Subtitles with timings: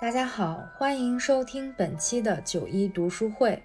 [0.00, 3.62] 大家好，欢迎收听本期的九一读书会。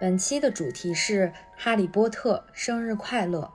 [0.00, 3.42] 本期的主题是《哈利波特生日快乐》。《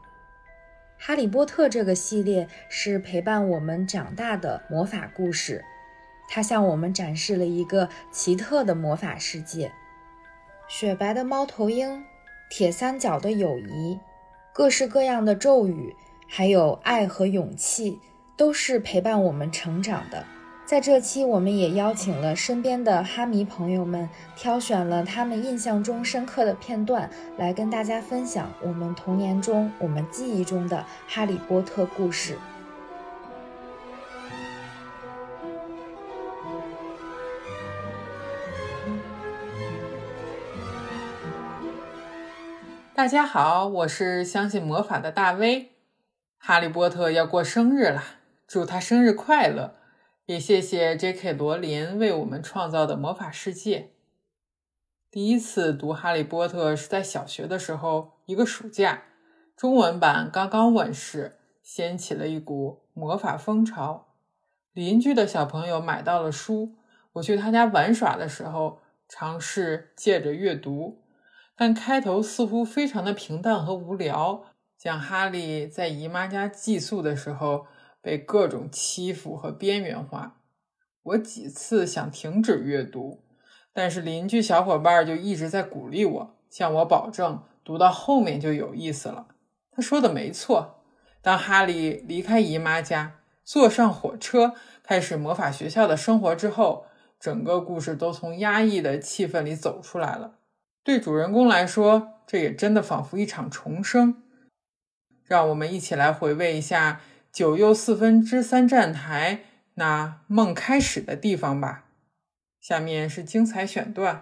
[0.98, 5.66] 哈利波特》这个系列是陪伴我们长大的魔法故事，
[6.30, 9.74] 它向我们展示了一个奇特的魔法世界。
[10.70, 12.06] 雪白的猫头鹰，
[12.50, 14.00] 铁三角的友谊，
[14.54, 15.94] 各式各样的咒语，
[16.30, 18.00] 还有爱和勇气，
[18.38, 20.26] 都是陪伴我们成长的。
[20.66, 27.08] 在这期，我们也邀请了身边的哈迷朋友们，挑选了他们印象中深刻的片段，
[27.38, 32.40] 来跟大家分享我们童年中、我们记忆中的哈利波特故事。
[42.96, 45.70] 大家好，我是相信魔法的大威。
[46.40, 48.04] 哈利波特要过生日了，
[48.48, 49.76] 祝他生日快乐！
[50.28, 51.34] 也谢谢 J.K.
[51.34, 53.92] 罗琳为我们创造的魔法世界。
[55.12, 59.04] 第一次读《哈利波特》是在小学的时候，一个暑假，
[59.56, 64.16] 中文版刚刚问世，掀起了一股魔法风潮。
[64.74, 66.74] 邻居的小朋友买到了书，
[67.14, 71.04] 我去他家玩耍的时候，尝试借着阅读，
[71.56, 74.46] 但开头似乎非常的平淡和无聊，
[74.76, 77.68] 讲哈利在姨妈家寄宿的时候。
[78.06, 80.40] 被各种欺负和边缘化，
[81.02, 83.24] 我几次想停止阅读，
[83.74, 89.30] 但是邻居小伙伴就一直在鼓励我，向我保证读到后面就有意思了。
[89.72, 90.84] 他说的没错。
[91.24, 94.54] 当哈利离开姨妈家，坐上火车，
[94.84, 96.86] 开始魔法学校的生活之后，
[97.20, 100.36] 整个故事都从压抑的气氛里走出来了。
[100.84, 104.22] 对主人公来说，这也真的仿佛一场重生。
[105.24, 107.02] 让我们一起来回味一下。
[107.36, 109.42] 九又四分之三站台，
[109.74, 111.84] 那梦开始的地方吧。
[112.62, 114.22] 下面是精彩选段。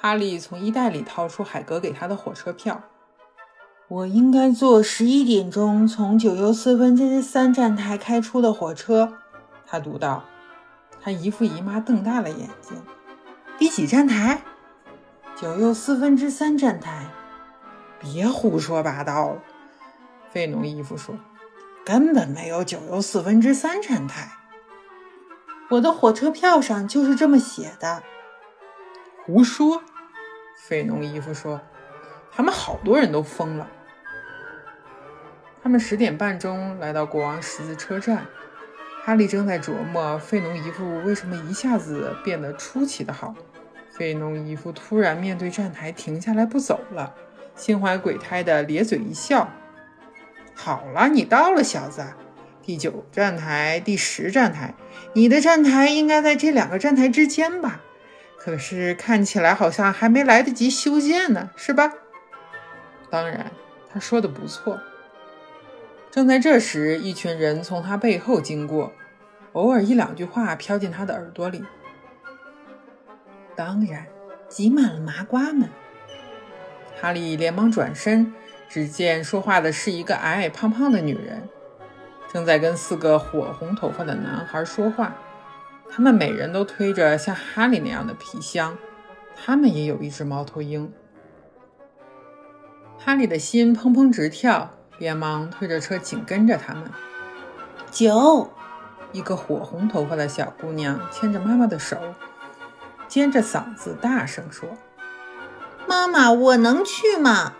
[0.00, 2.82] 哈利从衣袋里掏出海格给他的火车票。
[3.86, 9.18] 我应该坐十一点钟从九又四分之三站台开出的火车。
[9.64, 10.24] 他读道。
[11.04, 12.82] 他姨父姨妈瞪大了眼睛。
[13.58, 14.40] 第几站台？
[15.36, 17.08] 九又四分之三站台。
[18.00, 19.42] 别胡说八道了。
[20.30, 21.18] 费农姨父说
[21.84, 24.32] ：“根本没有九又四分之三站台。
[25.68, 28.02] 我的火车票上就是这么写的。”
[29.26, 29.82] 胡说！
[30.56, 31.60] 费农姨父说
[32.32, 33.68] ：“他们好多人都疯了。”
[35.62, 38.26] 他们十点半钟来到国王十字车站。
[39.04, 43.34] 哈利正在琢磨费农姨父为什么一下子变得出奇的好。
[43.90, 47.14] 费农姨父突然面对站台停下来不走了，
[47.54, 49.52] 心怀鬼胎的咧嘴一笑
[50.56, 52.02] ：“好了，你到了，小子。
[52.62, 54.72] 第九站台，第十站台，
[55.12, 57.82] 你的站台应该在这两个站台之间吧？
[58.38, 61.92] 可是看起来好像还没来得及修建呢，是吧？”
[63.10, 63.52] 当然，
[63.92, 64.80] 他说的不错。
[66.14, 68.92] 正在这时，一群人从他背后经过，
[69.52, 71.64] 偶尔一两句话飘进他的耳朵里。
[73.56, 74.06] 当然，
[74.48, 75.68] 挤满了麻瓜们。
[77.00, 78.32] 哈利连忙转身，
[78.68, 81.48] 只见说话的是一个矮矮胖胖的女人，
[82.32, 85.16] 正在跟四个火红头发的男孩说话。
[85.90, 88.78] 他们每人都推着像哈利那样的皮箱，
[89.34, 90.92] 他们也有一只猫头鹰。
[92.98, 94.70] 哈利的心砰砰直跳。
[94.98, 96.90] 连忙推着车紧跟着他们。
[97.90, 98.50] 九，
[99.12, 101.96] 一个火红头发的小姑娘牵着妈妈的手，
[103.06, 104.68] 尖着嗓子大声说
[105.86, 107.52] ：“妈妈，我能去吗？”“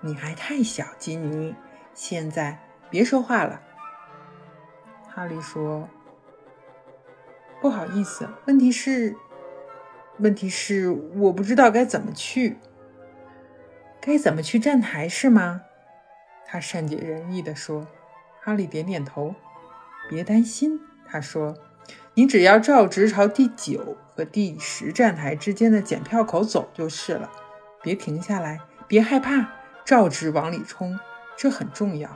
[0.00, 1.54] 你还太小，金妮，
[1.92, 3.60] 现在别说话了。”
[5.12, 5.88] 哈利说
[7.60, 9.16] ：“不好意思，问题是，
[10.18, 12.58] 问题是我不知道该怎么去。
[14.00, 15.62] 该怎么去站台是吗？”
[16.48, 17.86] 他善解人意地说
[18.40, 19.34] ：“哈利点点头，
[20.08, 21.56] 别担心。”他说
[22.14, 27.30] ：“你只要照直朝第九和第十站台之间的检票口走就是了，
[27.82, 29.50] 别停下来，别害怕，
[29.84, 30.98] 照直往里冲，
[31.36, 32.10] 这很重要。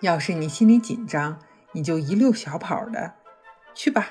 [0.00, 1.38] 要是你心里紧张，
[1.72, 3.14] 你就一溜小跑的
[3.74, 4.08] 去吧。”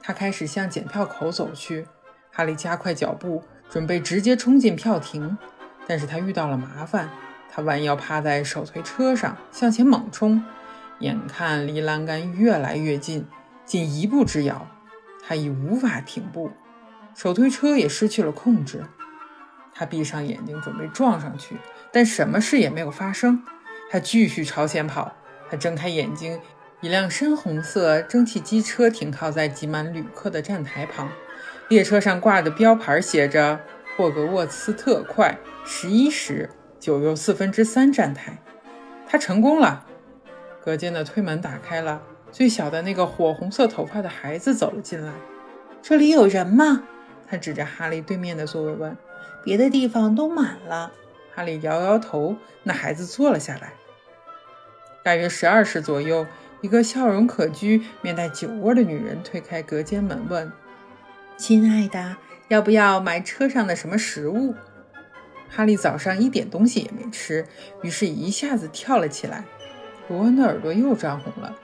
[0.00, 1.86] 他开始向检票口走去。
[2.30, 5.36] 哈利加快脚步，准备直接冲进票亭，
[5.88, 7.10] 但是他遇到了麻烦。
[7.50, 10.44] 他弯腰趴在手推车上，向前猛冲，
[11.00, 13.26] 眼看离栏杆越来越近，
[13.64, 14.68] 仅一步之遥，
[15.26, 16.50] 他已无法停步，
[17.14, 18.84] 手推车也失去了控制。
[19.74, 21.56] 他闭上眼睛准备撞上去，
[21.92, 23.42] 但什么事也没有发生。
[23.90, 25.14] 他继续朝前跑。
[25.50, 26.38] 他睁开眼睛，
[26.82, 31.08] 一辆深红色蒸汽机车停靠在挤满旅客的站台旁，
[31.68, 33.58] 列车上挂的标牌写着
[33.96, 38.38] “霍格沃茨特快，十一时九又四分之三站台”。
[39.06, 39.86] 他成功了。
[40.64, 45.12] 隔间的推门打开了，最小的那个火红色头发的孩子走了进来。
[45.80, 46.82] 这里有人吗？
[47.26, 48.96] 他指着哈利对面的座位问。
[49.44, 50.92] 别的地方都满了。
[51.34, 52.36] 哈利摇摇头。
[52.64, 53.72] 那孩子坐了下来。
[55.02, 56.26] 大约十二时左右，
[56.60, 60.52] 一个笑容可掬、面带酒窝的女人推开隔间门问
[61.38, 62.16] ：“亲爱的，
[62.48, 64.54] 要不要买车上的什么食物？”
[65.48, 67.46] 哈利早上一点东西也没吃，
[67.82, 69.44] 于是一下子跳了起来。
[70.08, 71.54] 罗恩的耳朵又涨红了，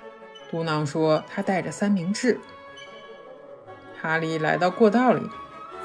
[0.50, 2.38] 嘟囔说：“他带着三明治。”
[4.00, 5.22] 哈利来到过道里，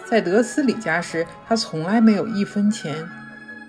[0.06, 3.08] 在德斯里家时，他从来没有一分钱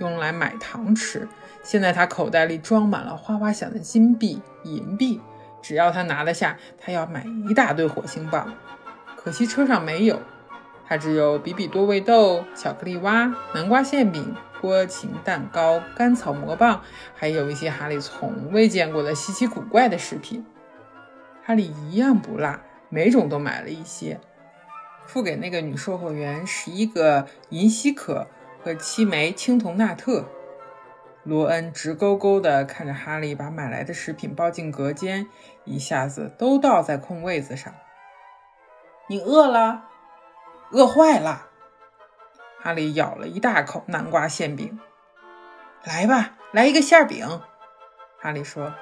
[0.00, 1.28] 用来买糖吃。
[1.62, 5.20] 现在他口袋里装满了哗哗响的金币、银币，
[5.60, 8.52] 只要他拿得下，他要买一大堆火星棒。
[9.16, 10.20] 可惜车上没有，
[10.90, 16.82] 他只有比比多味豆、巧克力蛙、南瓜馅饼、波琴蛋糕、甘草魔棒，
[17.14, 20.44] 还有一些哈利从未见过的稀奇古怪的食品。
[21.44, 22.58] 哈利一样不落，
[22.88, 24.18] 每种都买了一些，
[25.06, 28.26] 付给那个女售货员十一个银西可
[28.64, 30.24] 和七枚青铜纳特。
[31.22, 35.28] 罗恩直勾勾地看着哈利把买来的食品抱进隔间，
[35.64, 37.72] 一下子都倒在空位子上。
[39.06, 39.84] 你饿了？
[40.72, 41.48] 饿坏了。
[42.60, 44.78] 哈利咬了一大口南瓜馅饼。
[45.84, 47.40] 来吧，来一个馅饼。
[48.18, 48.74] 哈利说，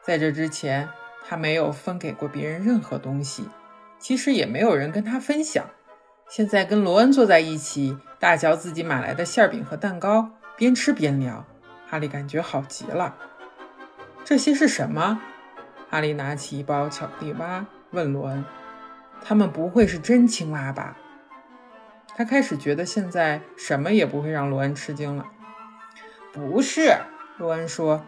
[0.00, 0.88] 在这之前
[1.28, 3.48] 他没有分给过别人任何东西，
[3.98, 5.66] 其实也没有人跟他分享。
[6.28, 11.44] 现在跟罗恩坐在一起，大嚼自己买来的馅饼和蛋糕，边吃边聊。
[11.88, 13.16] 哈利感觉好极了。
[14.24, 15.20] 这些是什么？
[15.90, 18.44] 哈利拿起一包巧克力蛙，问罗恩
[19.20, 20.96] ：“他们不会是真青蛙吧？”
[22.16, 25.26] 他开始觉得现在什么也不会让罗恩吃惊了。
[26.32, 26.96] 不是，
[27.38, 28.04] 罗恩说：“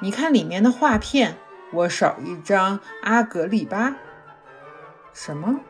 [0.00, 1.36] 你看里面的画片，
[1.72, 3.96] 我少一张阿格丽巴。”
[5.12, 5.60] 什么？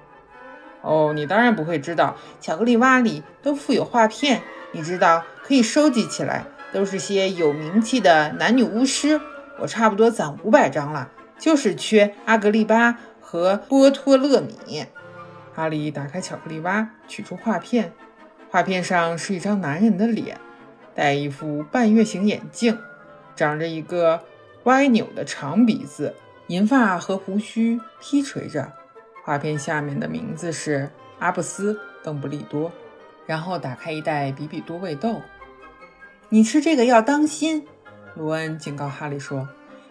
[0.82, 4.42] 哦，你当然不会知道，巧克力蛙里都附有画片，
[4.72, 6.44] 你知道可以收集起来。
[6.72, 9.20] 都是些有名气的男女巫师，
[9.58, 14.86] 我差不多攒五百张了，就是缺阿格丽巴和波托勒米。
[15.52, 17.93] 哈利打开巧克力蛙，取出画片，
[18.50, 20.38] 画片上是一张男人的脸，
[20.94, 22.78] 戴一副半月形眼镜，
[23.37, 24.25] 长着一个
[24.64, 26.14] 歪扭的长鼻子，
[26.46, 28.72] 银发和胡须披垂着。
[29.25, 32.72] 画片下面的名字是阿布斯·邓布利多。
[33.25, 35.22] 然后打开一袋比比多味豆。
[36.28, 37.69] 你吃这个要当心，
[38.16, 39.48] 罗恩警告哈利说：“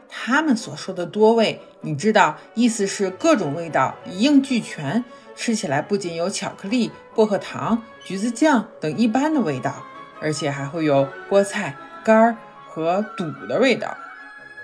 [0.10, 5.06] 他们所说的多味，你知道，意思是各种味道一应俱全，
[5.36, 9.83] 吃起来不仅有巧克力、薄荷糖、橘子酱等一般的味道，
[10.22, 12.38] 而且还会有菠菜干
[12.68, 13.95] 和肚的味道。”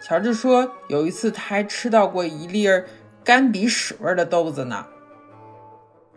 [0.03, 2.85] 乔治说，有一次他还吃到过一粒儿
[3.23, 4.85] 干鼻屎味的豆子呢。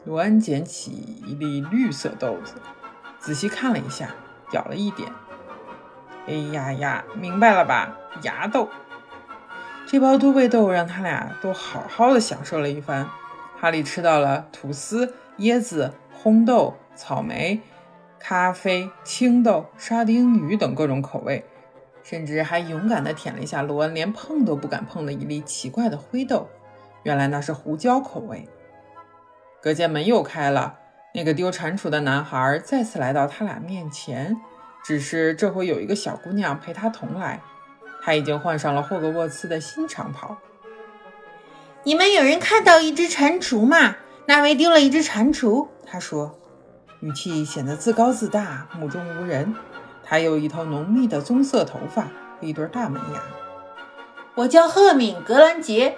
[0.05, 0.91] 罗恩捡起
[1.27, 2.55] 一粒绿色豆子，
[3.19, 4.15] 仔细看了一下，
[4.53, 5.11] 咬了一点。
[6.27, 7.97] 哎呀呀，明白了吧？
[8.23, 8.69] 牙豆，
[9.87, 13.09] 这包多味豆让他俩都好好的享受了一番。
[13.61, 17.61] 哈利吃到了吐司、椰子、烘豆、草莓、
[18.19, 21.45] 咖啡、青豆、沙丁鱼等各种口味，
[22.03, 26.49] 甚至还勇敢地舔了一下罗恩连碰都不敢碰的一粒奇怪的灰豆。
[27.03, 28.49] 原来那是胡椒口味。
[29.61, 30.79] 隔间门又开了，
[31.13, 34.39] 那个丢蟾蜍的男孩再次来到他俩面前。
[34.83, 37.43] 只是这回有一个小姑娘陪他同来，
[38.03, 40.39] 他已经换上了霍格沃茨的新长袍。
[41.83, 43.97] 你们有人看到一只蟾蜍吗？
[44.27, 46.39] 那位丢了一只蟾蜍，他说，
[47.01, 49.55] 语气显得自高自大，目中无人。
[50.05, 53.23] 他有一头浓密的棕色头发和一对大门牙。
[54.35, 55.97] 我叫赫敏·格兰杰。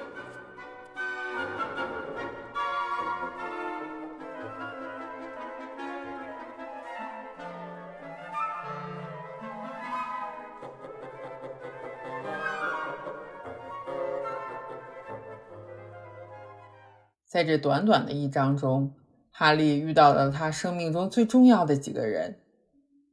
[17.42, 18.94] 在这短短的一章中，
[19.32, 22.38] 哈利遇到了他生命中最重要的几个人：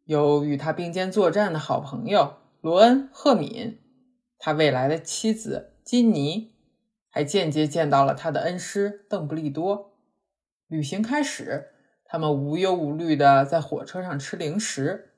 [0.06, 3.80] 有与他并肩作战的好朋友罗恩·赫敏，
[4.38, 6.52] 他未来的妻子金妮，
[7.10, 9.98] 还间接见到了他的恩师邓布利多。
[10.68, 11.70] 旅行开始，
[12.06, 15.16] 他们无忧无虑的在火车上吃零食。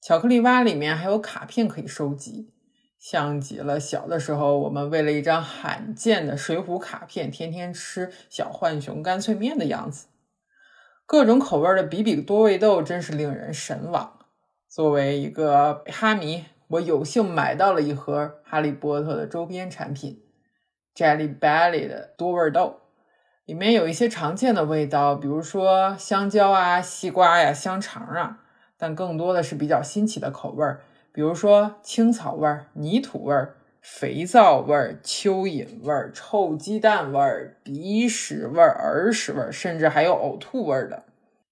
[0.00, 2.54] 巧克力蛙里面还有卡片可以收集，
[3.00, 10.08] 像极了小的时候我们为了一张罕见的水浒卡片，天天吃小浣熊干脆面的样子。
[11.06, 14.18] 各种口味的比比多味豆真是令人神往。
[14.68, 20.22] 作为一个哈迷，我有幸买到了一盒哈利波特的周边产品
[20.94, 22.80] ——Jelly Belly 的多味豆，
[23.46, 28.40] 里面有一些常见的味道，比如说香蕉啊、西瓜呀、香肠啊，
[28.76, 41.04] 但更多的是比较新奇的口味儿，比如说青草味儿、泥土味儿、肥皂味儿、蚯蚓味儿、臭鸡蛋味儿、鼻屎味儿、耳屎味儿，甚至还有呕吐味儿的。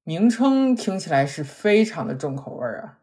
[0.04, 2.98] 名称听起来是非常的重口味啊。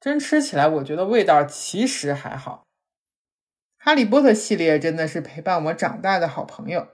[0.00, 2.62] 真吃起来，我觉得味道其实还好。
[3.78, 6.88] 哈利波特系列真的是陪伴我长大的好朋友，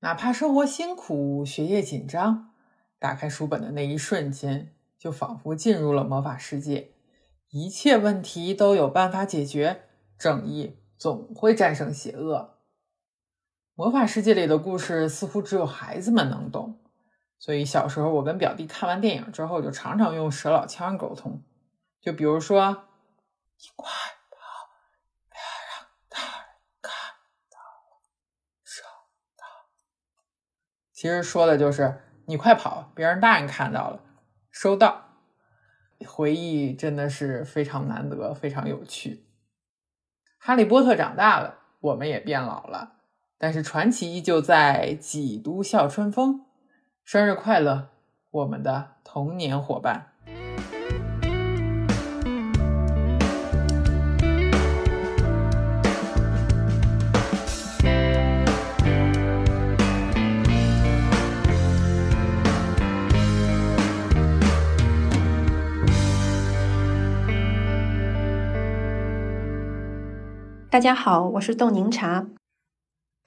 [0.00, 2.50] 哪怕生活辛苦、学业紧张，
[2.98, 6.90] 打开书本的那一瞬间，就仿佛进入了魔法世界，
[7.50, 12.58] 一切问题都有办法解决，正义总会战胜邪恶。
[13.74, 16.78] 魔法世界里的故事似乎只有孩子们能懂，
[17.40, 21.42] 所以小时候我跟表弟看完电影之后，就常常用蛇老腔沟通。
[22.00, 22.84] 就比如说，
[23.58, 23.90] 你快
[24.30, 24.70] 跑，
[25.28, 26.46] 别让大人
[26.80, 26.92] 看
[27.50, 27.98] 到了，
[28.62, 28.82] 收
[29.36, 29.44] 到。
[30.92, 34.04] 其实说的就是你快跑，别让大人看到了，
[34.52, 35.09] 收到。
[36.06, 39.24] 回忆真的是非常难得，非常有趣。
[40.38, 42.94] 哈利波特长大了，我们也变老了，
[43.38, 46.46] 但是传奇依旧在，几度笑春风。
[47.04, 47.90] 生日快乐，
[48.30, 50.12] 我们的童年伙伴！
[70.70, 72.28] 大家好，我是豆柠茶。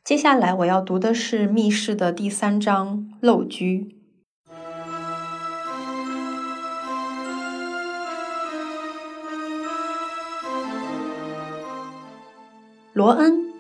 [0.02, 3.98] 接下来我要读的是《密室》的第三章“陋居”。
[12.94, 13.52] 罗恩，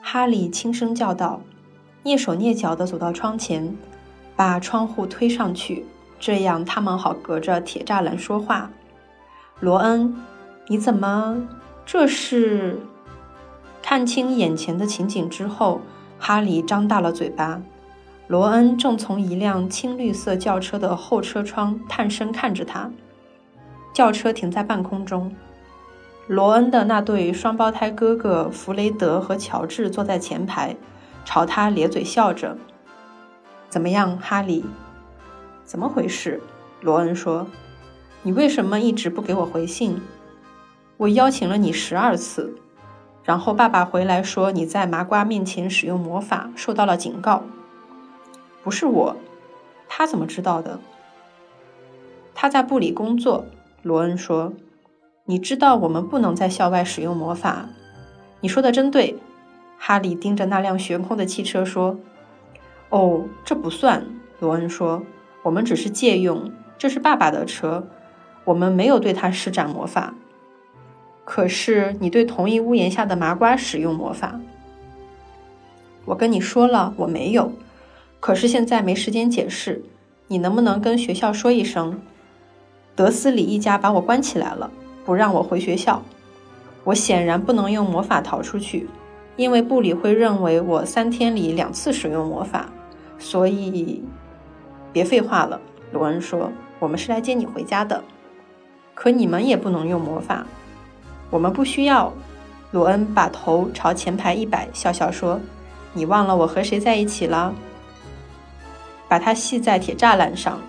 [0.00, 1.42] 哈利轻声叫道，
[2.02, 3.76] 蹑手蹑脚地走到窗前，
[4.34, 5.86] 把窗户推上去，
[6.18, 8.68] 这样他们好隔着铁栅栏说话。
[9.60, 10.12] 罗恩，
[10.66, 11.46] 你怎么？
[11.86, 12.80] 这是？
[13.92, 15.82] 看清眼前的情景之后，
[16.18, 17.60] 哈利张大了嘴巴。
[18.26, 22.90] 罗恩正从一辆青绿色轿车的后车窗探身看着他。
[23.92, 25.30] 轿车停在半空中，
[26.26, 30.74] 罗恩的那对双胞胎哥哥弗雷德和乔治坐在前排，
[31.26, 32.56] 朝他咧嘴笑着。
[33.68, 34.64] 怎么样，哈利？
[35.66, 36.40] 怎么回事？
[36.80, 37.46] 罗恩说
[38.24, 40.00] ：“你为什么一直不给我回信？
[40.96, 42.56] 我邀请了你十二次。”
[43.24, 47.44] 然后爸爸回来说你在麻瓜面前使用魔法受到了警告。
[48.62, 49.16] 不是我，
[49.88, 50.78] 他怎么知道的？
[52.34, 53.44] 他在部里工作。
[53.82, 54.52] 罗恩说
[55.26, 57.68] ：“你知道我们不能在校外使用魔法。”
[58.40, 59.18] 你说的真对。
[59.76, 61.98] 哈利盯着那辆悬空的汽车说
[62.90, 64.06] ：“哦，这不算。”
[64.38, 65.02] 罗恩说
[65.42, 67.88] ：“我们只是借用，这是爸爸的车，
[68.44, 70.14] 我们没有对他施展魔法。”
[71.24, 74.40] 可是你对同一屋檐下的麻瓜使用魔法，
[76.04, 77.52] 我跟你说了我没有。
[78.18, 79.82] 可是现在没时间解释，
[80.28, 82.00] 你能不能跟学校说一声？
[82.94, 84.70] 德斯里一家把我关起来了，
[85.04, 86.02] 不让我回学校。
[86.84, 88.88] 我显然不能用魔法逃出去，
[89.36, 92.68] 因为布里会认为我三天里两次使用魔法。
[93.18, 94.02] 所以，
[94.92, 95.60] 别废话了，
[95.92, 96.50] 罗恩说，
[96.80, 98.02] 我们是来接你回家的。
[98.94, 100.44] 可你们也不能用魔法。
[101.32, 102.12] 我们不需要。
[102.70, 105.40] 罗恩把头朝前排一摆，笑笑说
[105.92, 107.52] ：“你忘了我和谁在一起了？
[109.08, 110.60] 把它系在铁栅栏上。”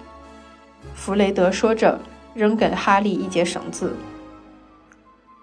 [0.95, 1.99] 弗雷德说着，
[2.33, 3.95] 扔给哈利一截绳子。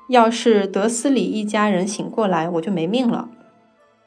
[0.08, 3.28] 要是德斯里一家人醒过来，我就没命了。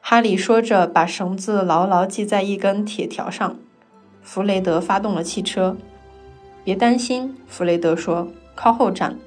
[0.00, 3.56] 哈利说着，把绳子牢牢系在一根铁条上。
[4.22, 5.76] 弗雷德发动了汽车。
[6.62, 9.18] 别担心，弗雷德说：“靠后站。”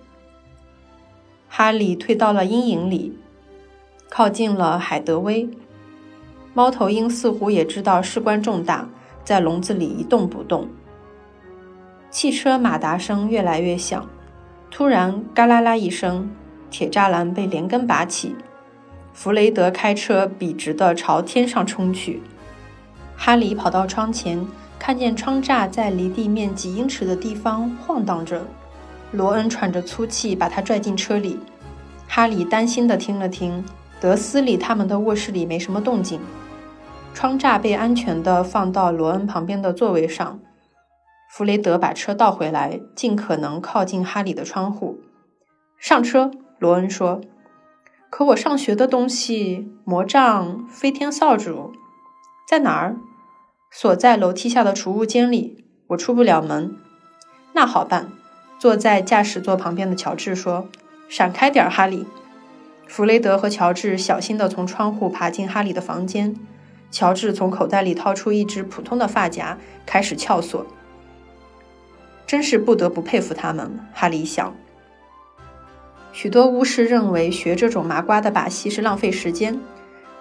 [1.48, 3.18] 哈利退到了阴影里，
[4.10, 5.50] 靠近了海德薇。
[6.54, 8.90] 猫头鹰似乎也知道事关重大，
[9.24, 10.68] 在笼子里一动不动。
[12.10, 14.08] 汽车马达声越来越响，
[14.72, 16.30] 突然“嘎啦啦”一声，
[16.72, 18.36] 铁栅栏被连根拔起。
[19.14, 22.22] 弗雷德开车笔直地朝天上冲去。
[23.16, 24.46] 哈利跑到窗前，
[24.78, 28.46] 看见窗栅在离地面几英尺的地方晃荡着。
[29.12, 31.40] 罗恩喘着粗气，把他拽进车里。
[32.08, 33.64] 哈里担心地听了听，
[34.00, 36.20] 德斯里他们的卧室里没什么动静。
[37.14, 40.40] 窗栅被安全地放到罗恩旁边的座位上。
[41.32, 45.00] 弗雷德把车倒回来，尽可能靠近哈里的窗户。
[45.78, 47.22] 上车，罗恩说。
[48.10, 51.72] 可我上学的东西，魔杖、飞天扫帚，
[52.48, 52.96] 在哪儿？
[53.70, 55.66] 锁在楼梯下的储物间里。
[55.88, 56.78] 我出不了门。
[57.54, 58.12] 那好办。
[58.60, 60.68] 坐在驾驶座旁边的乔治说
[61.10, 62.06] ：“闪开点，哈利。”
[62.88, 66.36] 弗雷德和乔治小心地从窗户爬进哈利的房间。
[66.90, 70.66] 乔治从口袋里掏出一只普通的发夹，开始撬锁。
[72.26, 74.56] 真是不得不佩服他们，哈利想。
[76.14, 79.60] 许多巫师认为学这种麻瓜的把戏是浪费时间，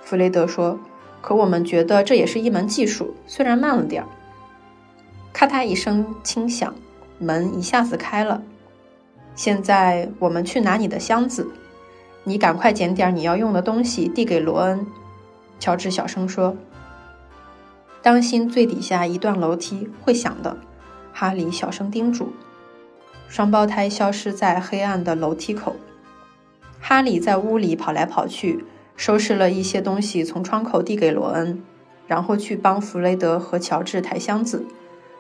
[0.02, 0.78] 弗雷德说。
[1.22, 4.08] 可我们觉得这也是一门技术，虽然慢了点儿。
[5.32, 6.72] 咔嗒一声轻响。
[7.18, 8.42] 门一下子开了。
[9.34, 11.46] 现在我们去拿你的箱子，
[12.24, 14.86] 你赶快捡点你要用的东西递给罗恩。
[15.58, 16.56] 乔治小声说
[18.02, 20.56] ：“当心最底下一段楼梯会响的。”
[21.12, 22.32] 哈利小声叮嘱。
[23.28, 25.76] 双胞胎消失在黑暗的楼梯口。
[26.80, 28.64] 哈利在屋里跑来跑去，
[28.96, 31.62] 收拾了一些东西，从窗口递给罗恩，
[32.06, 34.64] 然后去帮弗雷德和乔治抬箱子。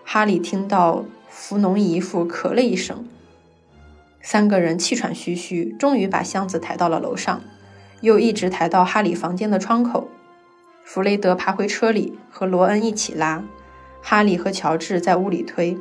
[0.04, 1.04] 哈利听到。
[1.38, 3.06] 福农姨父咳了一声，
[4.22, 7.42] 三个人气喘吁吁，终于把箱子抬到了楼上，
[8.00, 10.08] 又一直抬到哈里房间的窗口。
[10.82, 13.44] 弗雷德爬回车里，和罗恩一起拉，
[14.02, 15.76] 哈利和乔治在屋里推，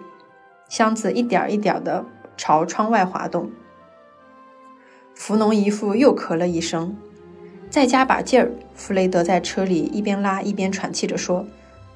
[0.67, 3.49] 箱子一点一点地朝窗外滑动。
[5.15, 6.97] 福农姨父又咳了一声，
[7.69, 8.51] 再加把劲儿。
[8.75, 11.47] 弗雷德在车里一边拉一边喘气着说：“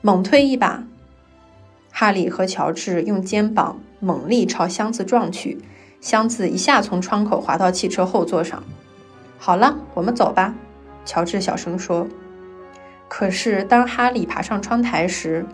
[0.02, 0.86] 猛推一把。”
[1.92, 5.60] 哈利和乔治用肩膀猛力朝箱子撞去，
[6.00, 8.64] 箱子一下从窗口滑到汽车后座上。
[9.38, 10.54] 好了，我们走吧，
[11.06, 12.08] 乔治小声说。
[13.08, 15.46] 可是当哈利爬上窗台时，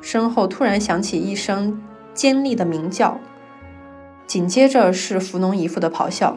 [0.00, 1.80] 身后突然响起一声
[2.14, 3.20] 尖利的鸣叫，
[4.26, 6.36] 紧接着是福农姨父的咆哮：“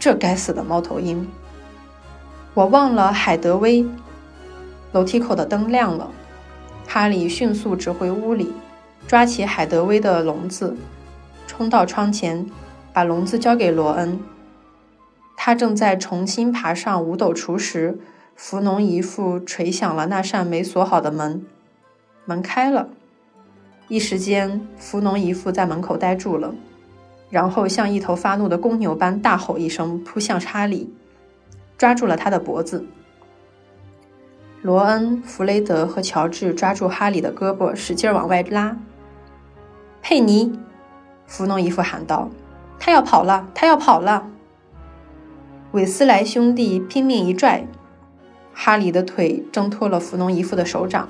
[0.00, 1.28] 这该死的猫头鹰！
[2.54, 3.86] 我忘了海德威。”
[4.92, 6.10] 楼梯口的灯亮了。
[6.92, 8.52] 哈利迅速指回屋里，
[9.06, 10.76] 抓起海德威的笼子，
[11.46, 12.44] 冲到窗前，
[12.92, 14.18] 把笼子交给罗恩。
[15.36, 18.00] 他正在重新爬上五斗橱时，
[18.34, 21.46] 福农姨父捶响了那扇没锁好的门。
[22.24, 22.88] 门开了，
[23.86, 26.52] 一时间，福农姨父在门口呆住了，
[27.30, 30.92] 然后像一头发怒的公牛般大吼一声，扑向查理，
[31.78, 32.84] 抓住了他的脖子。
[34.62, 38.76] 罗恩、弗雷德和乔治抓住哈里的胳膊，使劲往外拉。
[40.02, 40.52] 佩妮，
[41.26, 42.28] 弗农姨父喊道
[42.78, 44.26] ：“他要跑了，他要跑了！”
[45.72, 47.66] 韦斯莱兄弟拼命一拽，
[48.52, 51.08] 哈里的腿挣脱了弗农姨父的手掌。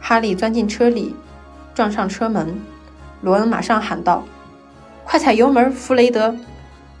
[0.00, 1.16] 哈利钻进车里，
[1.74, 2.60] 撞上车门。
[3.22, 4.22] 罗恩马上喊道
[5.02, 6.36] ：“快踩油门，弗雷德！”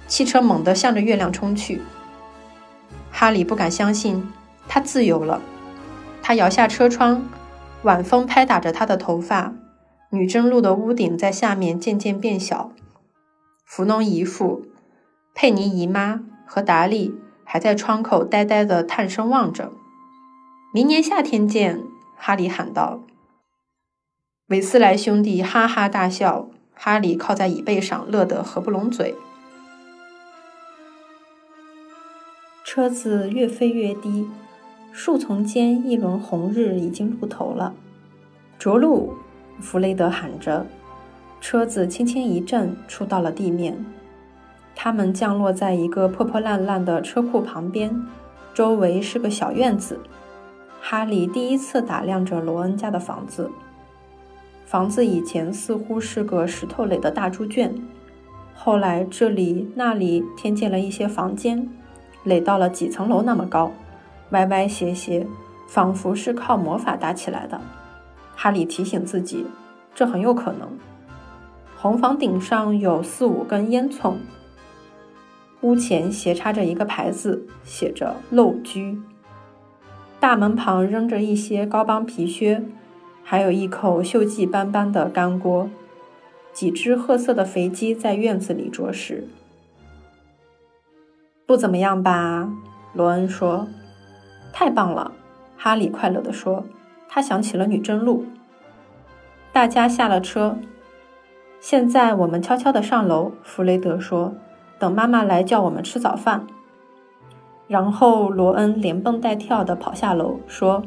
[0.08, 1.82] 汽车猛地向着月亮冲去。
[3.12, 4.28] 哈利不敢相信。
[4.68, 5.40] 他自由了，
[6.22, 7.24] 他摇下车窗，
[7.82, 9.52] 晚风拍打着他的头发。
[10.10, 12.70] 女贞路的屋顶在下面渐渐变小。
[13.64, 14.66] 福农姨父、
[15.34, 19.72] 佩妮姨妈和达利还在窗口呆呆地探身望着。
[20.72, 21.82] 明年夏天见，
[22.16, 23.00] 哈利喊道。
[24.48, 29.16] 韦斯莱兄弟哈哈大笑，哈利靠在椅背上，乐得合不拢嘴。
[32.64, 34.28] 车子越飞越低。
[34.98, 37.74] 树丛间，一轮红日已经露头了。
[38.58, 39.12] 着陆！
[39.60, 40.64] 弗雷德喊着。
[41.38, 43.84] 车子轻轻一震，触到了地面。
[44.74, 48.06] 他们降落在一个破破烂烂的车库旁边，
[48.54, 50.00] 周围是个小院子。
[50.80, 53.50] 哈利第一次打量着罗恩家的房子。
[54.64, 57.74] 房子以前似乎是个石头垒的大猪圈，
[58.54, 61.68] 后来这里那里添建了一些房间，
[62.24, 63.70] 垒到了几层楼那么高。
[64.30, 65.26] 歪歪斜斜，
[65.68, 67.60] 仿佛是靠魔法搭起来的。
[68.34, 69.46] 哈利提醒自己，
[69.94, 70.68] 这很有可能。
[71.76, 74.14] 红房顶上有四五根烟囱，
[75.60, 79.00] 屋前斜插着一个牌子，写着“陋居”。
[80.18, 82.62] 大门旁扔着一些高帮皮靴，
[83.22, 85.68] 还有一口锈迹斑斑的干锅。
[86.52, 89.28] 几只褐色的肥鸡在院子里啄食。
[91.44, 92.50] 不怎么样吧？
[92.94, 93.68] 罗恩说。
[94.58, 95.12] 太棒了，
[95.58, 96.64] 哈利快乐地说。
[97.06, 98.24] 他想起了女真路。
[99.52, 100.56] 大家下了车。
[101.60, 104.32] 现在我们悄悄地上楼，弗雷德说
[104.80, 106.46] ：“等妈妈来叫我们吃早饭。”
[107.68, 110.82] 然后罗恩连蹦带跳地跑下楼，说：“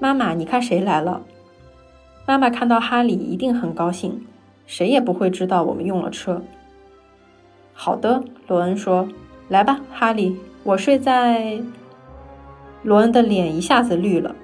[0.00, 1.20] 妈妈，你看谁来了？”
[2.26, 4.26] 妈妈看到哈利一定很高兴，
[4.64, 6.40] 谁也不会知道我们用了车。
[7.74, 9.06] 好的，罗恩说
[9.48, 11.62] ：“来吧，哈利，我睡在……”
[12.82, 14.34] 罗恩的脸一下子绿了，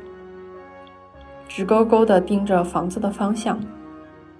[1.48, 3.58] 直勾勾地盯着房子的方向。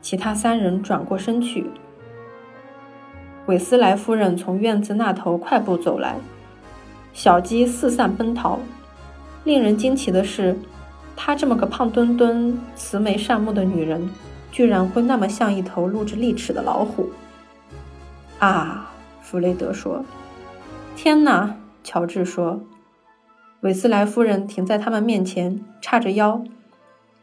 [0.00, 1.66] 其他三人转过身去。
[3.46, 6.14] 韦斯莱夫人从院子那头快步走来，
[7.12, 8.60] 小鸡四散奔逃。
[9.42, 10.56] 令人惊奇的是，
[11.16, 14.08] 她这么个胖墩墩、慈眉善目的女人，
[14.52, 17.08] 居然会那么像一头露着利齿的老虎。
[18.38, 20.04] 啊，弗雷德说
[20.94, 22.60] ：“天哪！”乔治说。
[23.60, 26.44] 韦斯莱夫人停在他们面前，叉着腰，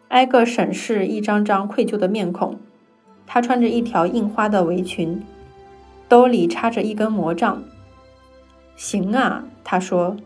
[0.10, 2.60] 挨个审视一张张愧疚的面孔。
[3.26, 5.24] 她穿着一条印花的围裙，
[6.10, 7.64] 兜里插着一根魔杖。
[8.76, 10.18] 行啊，她说：“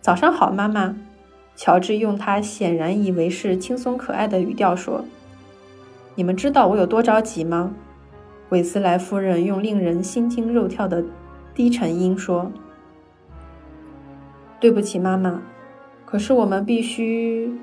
[0.00, 0.96] 早上好，妈妈。”
[1.54, 5.04] 乔治用他显然以为是轻松可爱的语调说
[6.16, 7.74] ：“你们知道我有多着急吗？”
[8.48, 11.04] 韦斯莱夫人用令人心惊肉跳的
[11.54, 12.50] 低沉音说
[14.60, 15.42] ：“对不起，妈妈。
[16.04, 17.58] 可是我们必须……”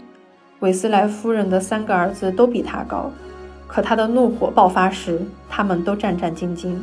[0.59, 3.11] 韦斯莱夫人的三个儿子都比他高。
[3.67, 6.77] 可他的怒火爆发时，他们都战战兢兢。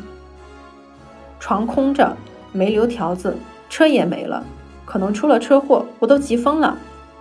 [1.41, 2.17] 床空着，
[2.53, 3.35] 没留条子，
[3.69, 4.45] 车也没了，
[4.85, 6.77] 可能出了车祸，我都急疯了。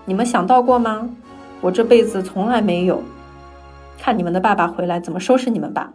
[0.06, 1.10] 你们想到过吗？
[1.62, 3.02] 我这辈子从来没有。
[3.98, 5.94] 看你们的爸爸回来怎么收拾你们吧。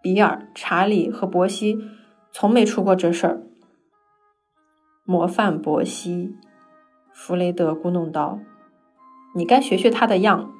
[0.00, 1.78] 比尔、查理和伯西
[2.32, 3.42] 从没出过这事儿。
[5.04, 6.36] 模范伯西，
[7.12, 8.38] 弗雷德咕哝道
[9.34, 10.52] ：“你该学学他的样。”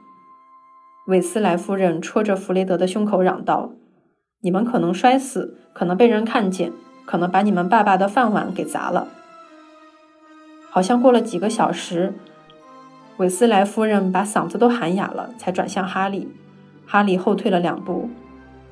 [1.06, 3.70] 韦斯莱夫人戳着弗雷德的胸口嚷道
[4.42, 6.72] ：“你们可能摔死，可能被人看见，
[7.04, 9.06] 可能把你们爸爸的饭碗给砸了。”
[10.68, 12.12] 好像过了几个小时，
[13.18, 16.28] 韦斯莱夫人把嗓子都喊哑了，才转向哈利。
[16.84, 18.10] 哈利后退了两步。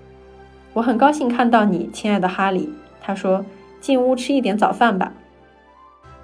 [0.75, 3.45] “我很高兴看到你，亲爱的哈利。”他说
[3.81, 5.13] ，“进屋吃一点早饭吧。”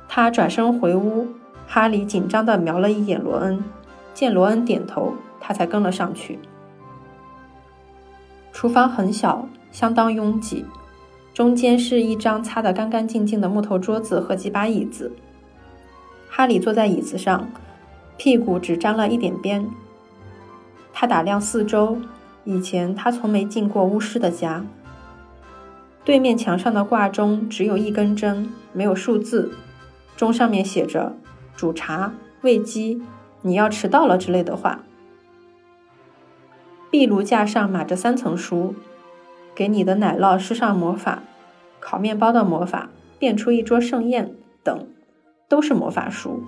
[0.08, 1.28] 他转身回屋，
[1.66, 3.62] 哈利紧张地瞄了一眼罗恩，
[4.14, 5.14] 见罗恩点头。
[5.38, 6.40] 他才跟了上去。
[8.52, 10.64] 厨房很小，相当拥挤，
[11.32, 15.12] 中间是一张擦得干干净净的木头桌子和几把椅子。
[16.28, 17.48] 哈利坐在椅子上，
[18.16, 19.70] 屁股只沾了一点边。
[20.92, 21.98] 他打量四周，
[22.42, 24.64] 以前他从没进过巫师的家。
[26.04, 29.52] 对面墙上的挂钟只有一根针，没有数字，
[30.16, 31.14] 钟上面写着
[31.54, 33.02] “煮茶、喂鸡，
[33.42, 34.80] 你要迟到了”之类的话。
[36.90, 38.74] 壁炉架上码着三层书，
[39.54, 41.22] 给你的奶酪施上魔法，
[41.78, 44.86] 烤面包的魔法，变出一桌盛宴等，
[45.48, 46.42] 都是魔法书。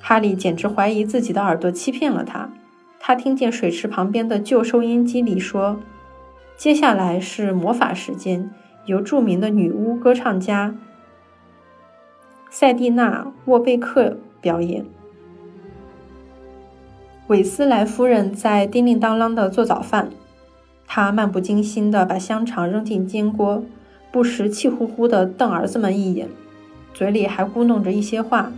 [0.00, 2.50] 哈利简直怀疑自己的耳朵欺骗了他。
[3.00, 5.80] 他听见水池旁边的旧收音机里说
[6.56, 8.50] ：“接下来是魔法时间，
[8.86, 10.74] 由著名的女巫歌唱家
[12.56, 14.86] 塞蒂娜·沃贝克表演。”
[17.26, 20.10] 韦斯莱夫人在叮叮当啷地做早饭，
[20.86, 23.64] 她漫不经心地把香肠扔进煎锅，
[24.12, 26.28] 不时气呼呼地瞪儿子们一眼，
[26.92, 28.52] 嘴里还咕哝着一些话。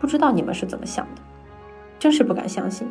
[0.00, 1.20] 不知道你们是怎么想的，
[1.98, 2.88] 真是不敢相信。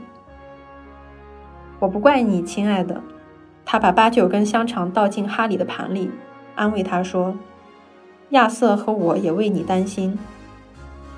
[1.79, 3.01] 我不怪你，亲爱的。
[3.65, 6.11] 他把八九根香肠倒进哈里的盘里，
[6.53, 7.35] 安慰他说
[8.29, 10.17] ：“亚瑟和我也为你担心。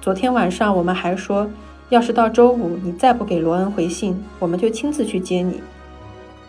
[0.02, 1.50] 昨天晚上我们还说。”
[1.89, 5.62] 要是到周五你再不给罗恩回信，我们就亲自去接你。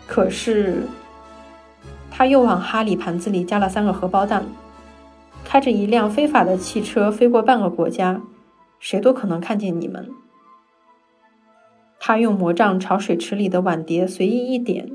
[0.05, 0.83] 可是，
[2.11, 4.45] 他又往哈里盘子里加了三个荷包蛋。
[5.45, 8.21] 开着一辆非法的汽车飞过半个国家，
[8.81, 10.09] 谁都可能看见你们。
[12.01, 14.91] 他用魔杖朝水池里的碗碟随意一点，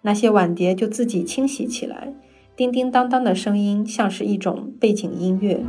[0.00, 2.14] 那些碗碟就自己清洗起来，
[2.56, 5.64] 叮叮当当的声音像是一种背景音乐。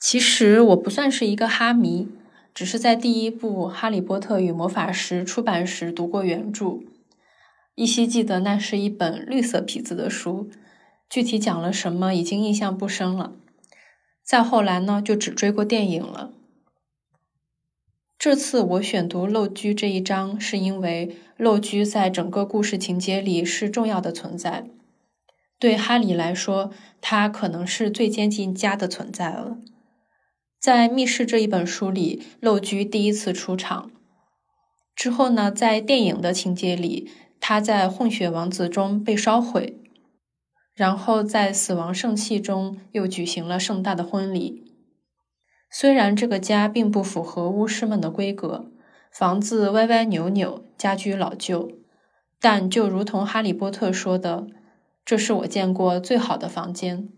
[0.00, 2.08] 其实我不算是一个哈迷，
[2.54, 6.80] 只是在第一部《哈利波特与魔法石》出版时读过原著，
[7.74, 10.50] 依稀记得那是一本绿色皮子的书，
[11.08, 13.32] 具体讲了什么已经印象不深了。
[14.22, 16.32] 再后来呢，就只追过电影了。
[18.18, 24.66] 这次我选读陋居这一章，是因为陋居在整个故事情节里是重要的存在。
[25.58, 29.56] 对哈里来说，他可能是最接近家的存在了。
[30.60, 33.90] 在《密室》这一本书里，陋居第一次出场。
[34.94, 39.80] 之后呢，在电影的情节里，他在混血王子中被烧毁，
[40.74, 44.62] 然后在死亡圣器中又举行了盛大的婚礼。
[45.70, 48.70] 虽然这个家并不符合巫师们的规格，
[49.10, 51.72] 房子歪歪扭扭，家居老旧，
[52.38, 54.46] 但就如同哈利波特说的
[55.06, 57.08] ：“这是我见过最好的房间。”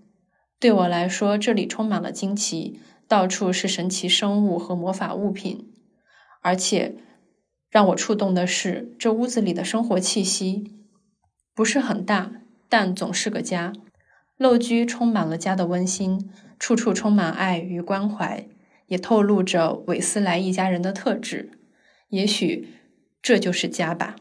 [0.60, 2.78] 对我来说，这里充满了惊奇，
[3.12, 5.70] 到处是神奇生物和魔法物品。
[6.40, 6.96] 而且
[7.68, 10.72] 让我触动的是，这屋子里的生活气息
[11.54, 12.32] 不是很大，
[12.70, 13.74] 但总是个家。
[14.38, 16.30] 陋居充满了家的温馨。
[16.58, 18.46] 处处充满爱与关怀，
[18.86, 21.50] 也透露着韦斯莱一家人的特质。
[22.08, 22.68] 也许
[23.20, 24.16] 这就是家吧。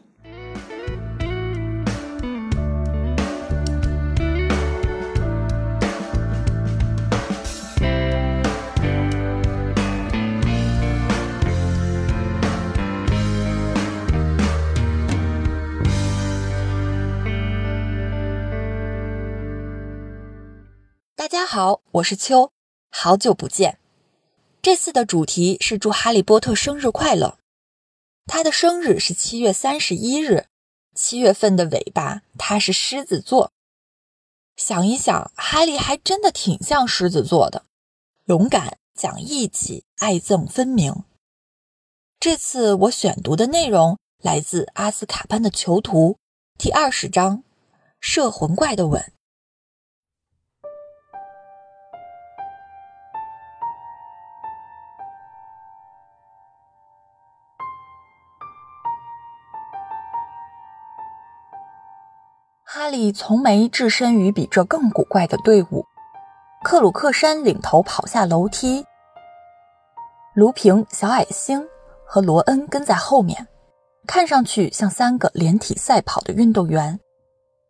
[21.54, 22.50] 好，我是秋，
[22.90, 23.78] 好久不见。
[24.62, 27.36] 这次的主题是祝哈利波特生日快乐。
[28.24, 30.46] 他的生日是七月三十一日，
[30.94, 33.52] 七月份的尾巴，他是狮子座。
[34.56, 37.66] 想一想，哈利还真的挺像狮子座的，
[38.24, 41.04] 勇敢、讲义气、爱憎分明。
[42.18, 46.12] 这次我选读的内容来自《阿斯卡班的囚徒》
[46.56, 47.44] 第二十章：
[48.00, 49.12] 摄魂怪的吻。
[62.82, 65.86] 哈利从没置身于比这更古怪的队伍。
[66.64, 68.84] 克鲁克山领头跑下楼梯，
[70.34, 71.64] 卢平、小矮星
[72.04, 73.46] 和罗恩跟在后面，
[74.04, 76.98] 看上去像三个连体赛跑的运动员。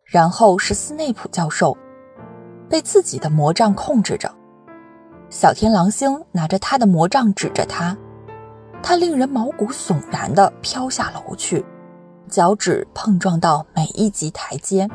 [0.03, 1.77] 然后是斯内普教授，
[2.67, 4.33] 被自己的魔杖控制着。
[5.29, 7.95] 小天狼星拿着他的魔杖指着他，
[8.81, 11.63] 他令人毛骨悚然地飘下楼去。
[12.29, 14.89] 脚趾碰撞到每一级台阶，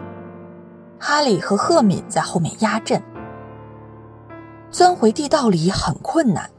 [0.99, 3.03] 哈利和赫敏在后面压阵。
[4.71, 6.51] 钻回地道里很困难，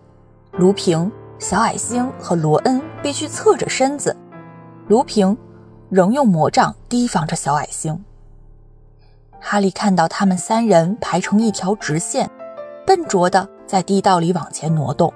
[0.53, 4.15] 卢平、小矮星和罗恩必须侧着身子，
[4.87, 5.37] 卢平
[5.89, 8.03] 仍用魔杖提防着小矮星。
[9.39, 12.29] 哈利看到他们三人排成一条直线，
[12.85, 15.13] 笨拙地在地道里往前挪动。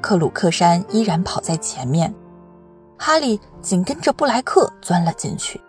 [0.00, 2.14] 克鲁克山依然跑在前面。
[2.96, 5.60] 哈利紧跟着布莱克钻了进去，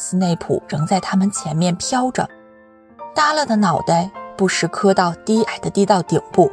[0.00, 2.26] 斯内普仍在他们前面飘着，
[3.14, 6.50] 耷拉的脑袋不时磕到低矮的地道顶部。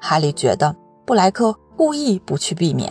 [0.00, 0.74] 哈利觉得
[1.04, 2.90] 布莱克故意不去避免。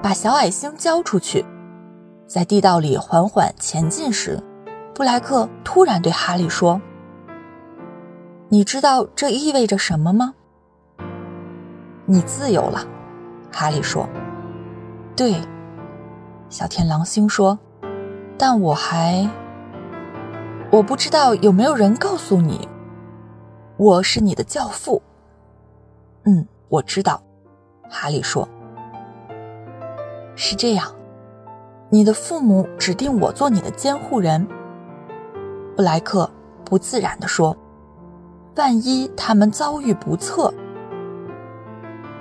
[0.00, 1.44] 把小矮星交出去，
[2.28, 4.40] 在地道里缓缓前进时，
[4.94, 6.80] 布莱克突然对哈利说
[8.50, 10.34] ：“你知道这意味着什么吗？
[12.06, 12.86] 你自由了。”
[13.50, 14.08] 哈利说
[15.16, 15.34] ：“对。”
[16.54, 17.58] 小天狼星说
[18.38, 19.28] ：“但我还……
[20.70, 22.68] 我不知道有没有人告诉你，
[23.76, 25.02] 我是你的教父。
[26.22, 27.20] ”“嗯，我知道。”
[27.90, 28.48] 哈利说
[30.36, 30.94] ：“是这样，
[31.90, 34.46] 你的父母指定我做你的监护人。”
[35.74, 36.30] 布莱克
[36.64, 37.56] 不自然地说
[38.54, 40.54] ：“万一他们遭遇不测。”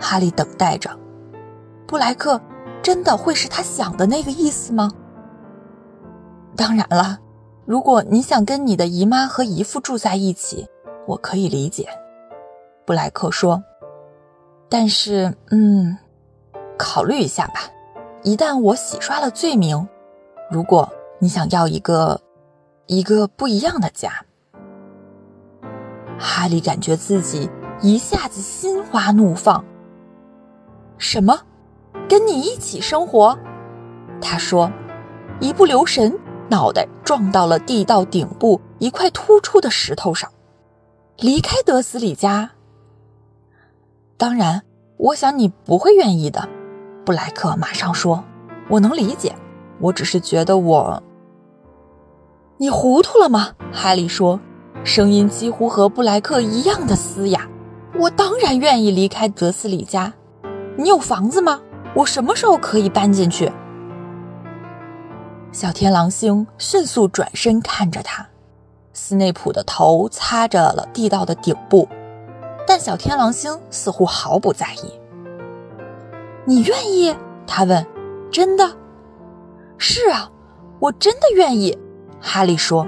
[0.01, 0.89] 哈利等待着。
[1.85, 2.41] 布莱克
[2.83, 4.91] 真的会是他想的那个意思吗？
[6.55, 7.17] 当然了，
[7.65, 10.67] 如果你想跟你的姨妈和姨父住在一起，
[11.07, 11.87] 我可以理解。
[12.85, 13.63] 布莱克说
[14.69, 15.97] ：“但是，嗯，
[16.77, 17.61] 考虑一下吧。
[18.21, 19.87] 一旦我洗刷了罪名，
[20.51, 22.19] 如果你想要一个
[22.87, 24.11] 一个不一样的家。”
[26.19, 27.49] 哈利感觉自己
[27.81, 29.63] 一下子心花怒放。
[30.97, 31.39] 什么？
[32.09, 33.37] 跟你一起生活，
[34.21, 34.71] 他说，
[35.39, 36.17] 一不留神，
[36.49, 40.29] 脑袋撞到了地道顶部一块突出的石头上。
[41.17, 42.51] 离开德斯里家，
[44.17, 44.63] 当然，
[44.97, 46.47] 我想你不会愿意的。
[47.05, 48.23] 布莱克马上说
[48.69, 49.35] ：“我能理解，
[49.79, 51.03] 我只是觉得我……
[52.57, 54.39] 你糊涂了吗？”哈利说
[54.83, 57.49] ：“声音几乎和布莱克一样的嘶哑。
[57.99, 60.13] 我当然愿意离开德斯里家。
[60.77, 61.61] 你有房子吗？
[61.95, 63.51] 我什么时候可以搬进去？
[65.51, 68.27] 小天狼星迅速转身看着他，
[68.93, 71.87] 斯内普的头擦着了地道的顶部，
[72.65, 74.99] 但小天狼星似乎毫不在意。
[76.45, 77.15] 你愿意？
[77.45, 77.85] 他问。
[78.31, 78.67] 真的？
[79.77, 80.31] 是啊，
[80.79, 81.77] 我真的愿意。
[82.19, 82.87] 哈利说。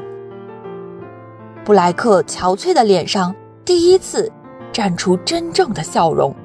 [1.63, 4.31] 布莱克憔悴的脸上第一次
[4.73, 6.35] 绽出真正的笑容，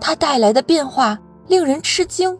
[0.00, 2.38] 他带来的变化令人吃惊，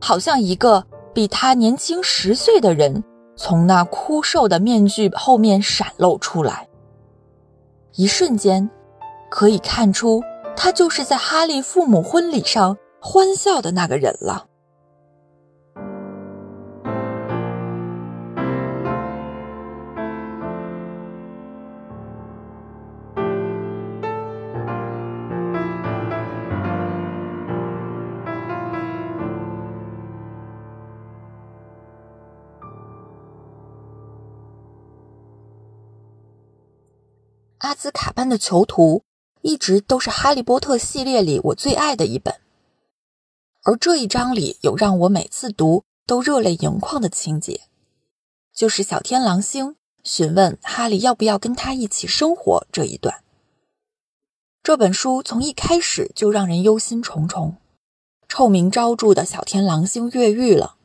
[0.00, 0.86] 好像一个。
[1.14, 3.04] 比他年轻十岁的人
[3.36, 6.66] 从那枯瘦的面具后面闪露出来，
[7.94, 8.68] 一瞬间，
[9.30, 10.20] 可以看出
[10.56, 14.46] 他就是在哈利父母婚礼上欢笑的那个人了。
[37.76, 39.02] 斯卡班的囚徒
[39.42, 42.40] 一直都是《哈利波特》系列里我最爱的一本，
[43.62, 47.62] 而这一章里有让我每次读都热泪盈眶的情节，
[48.54, 53.22] 就是小天狼星询问哈利要不要跟他一起生活这一段。
[54.62, 57.56] 这本书从一开始就让人忧心忡忡，
[58.28, 60.76] 臭名昭著的小天狼星越狱了，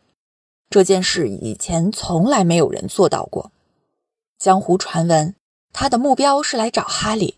[0.70, 3.54] 这件事以前从来没有人做到过，
[4.38, 5.34] 江湖传闻。
[5.72, 7.38] 他的目标是来找哈利，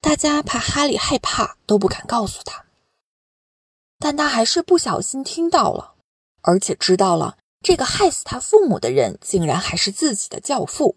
[0.00, 2.66] 大家怕哈利害怕，都不敢告诉他。
[3.98, 5.94] 但他还是不小心听到了，
[6.42, 10.96] 而且知道了这个害死他父母的人，竟然还是自己的教父。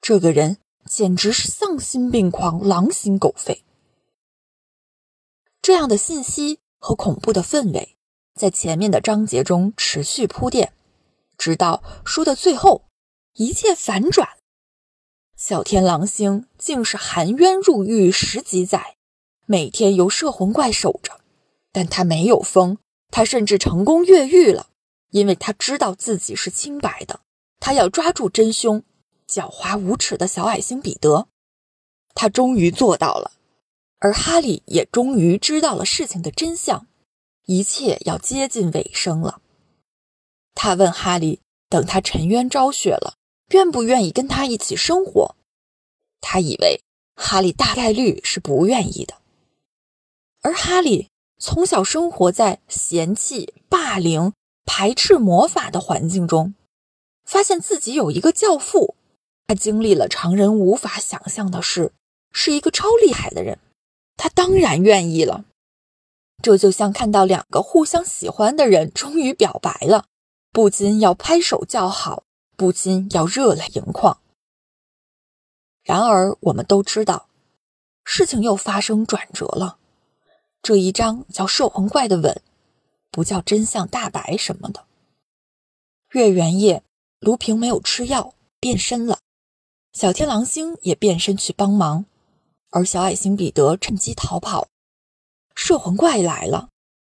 [0.00, 3.64] 这个人简直是丧心病狂、狼心狗肺。
[5.62, 7.96] 这样的信息和恐怖的氛围，
[8.34, 10.72] 在前面的章节中持续铺垫，
[11.38, 12.82] 直到书的最后，
[13.34, 14.39] 一切反转。
[15.40, 18.96] 小天狼星竟是含冤入狱十几载，
[19.46, 21.18] 每天由摄魂怪守着，
[21.72, 22.76] 但他没有疯，
[23.10, 24.66] 他甚至成功越狱了，
[25.12, 27.20] 因为他知道自己是清白的。
[27.58, 28.84] 他要抓住真凶，
[29.26, 31.28] 狡猾无耻的小矮星彼得。
[32.14, 33.32] 他终于做到了，
[33.98, 36.86] 而哈利也终于知道了事情的真相，
[37.46, 39.40] 一切要接近尾声了。
[40.54, 43.14] 他问哈利：“等他沉冤昭雪了。”
[43.50, 45.34] 愿不愿意跟他一起生活？
[46.20, 46.82] 他以为
[47.14, 49.14] 哈利大概率是不愿意的。
[50.42, 51.08] 而哈利
[51.38, 54.32] 从小生活在嫌弃、霸凌、
[54.64, 56.54] 排斥魔法的环境中，
[57.24, 58.94] 发现自己有一个教父，
[59.46, 61.92] 他经历了常人无法想象的事，
[62.32, 63.58] 是一个超厉害的人。
[64.16, 65.44] 他当然愿意了。
[66.42, 70.06] 这就像看到两个互相喜欢的人终于表白了，
[70.52, 72.22] 不禁要拍手叫好。
[72.60, 74.20] 不禁要热泪盈眶。
[75.82, 77.30] 然而，我们都知道，
[78.04, 79.78] 事情又发生转折了。
[80.60, 82.42] 这一章叫“摄魂怪的吻”，
[83.10, 84.84] 不叫“真相大白”什么的。
[86.10, 86.84] 月圆夜，
[87.18, 89.20] 卢平没有吃药，变身了。
[89.94, 92.04] 小天狼星也变身去帮忙，
[92.68, 94.68] 而小矮星彼得趁机逃跑。
[95.54, 96.68] 摄魂怪来了。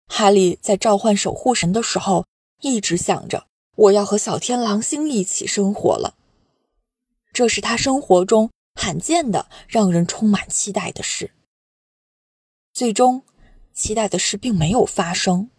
[0.09, 2.27] 哈利在召唤守护神的时候，
[2.63, 3.47] 一直想着。
[3.77, 6.17] 我要和小天狼星一起生活了，
[7.33, 11.33] 这是他生活中罕见的让人充满期待的事。
[12.73, 13.23] 最终，
[13.75, 15.51] 期待的事并没有发生，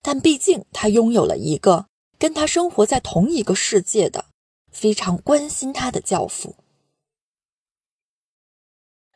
[0.00, 1.86] 但毕竟他拥有了一个
[2.18, 4.26] 跟他生活在同一个世界的、
[4.70, 6.56] 非常关心他的教父。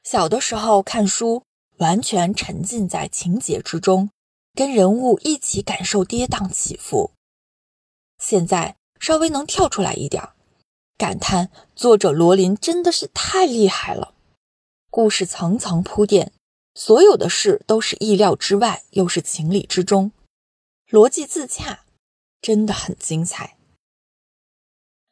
[0.02, 1.42] 小的时候看书，
[1.78, 4.10] 完全沉浸在情节之中，
[4.54, 7.15] 跟人物一起感受跌宕起伏。
[8.18, 10.22] 现在稍微能跳出来一点，
[10.96, 14.14] 感叹作者罗琳真的是太厉害了。
[14.90, 16.32] 故事层层铺垫，
[16.74, 20.12] 所有的事都是意料之外，又是情理之中，
[20.88, 21.80] 逻辑自洽，
[22.40, 23.56] 真的很精彩。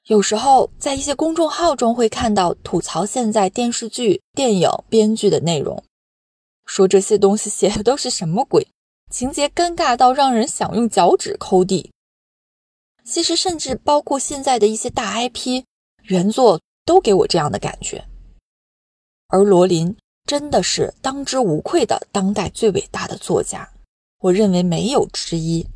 [0.07, 5.83] 有时候在一些公众号中会看到吐槽现在电视剧、电影编剧的内容，
[6.67, 8.69] 说这些东西写的都是什么鬼，
[9.11, 11.91] 情节尴尬到让人想用脚趾抠地。
[13.05, 15.65] 其实，甚至包括现在的一些大 IP
[16.05, 18.07] 原作，都给我这样的感觉。
[19.29, 23.73] 而罗琳真的是当之无愧的当代最伟大的作家，
[24.21, 25.67] 我认为没有之一。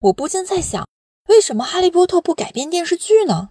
[0.00, 0.88] 我不禁在想，
[1.28, 3.50] 为什么《哈利波特》不改编电视剧呢？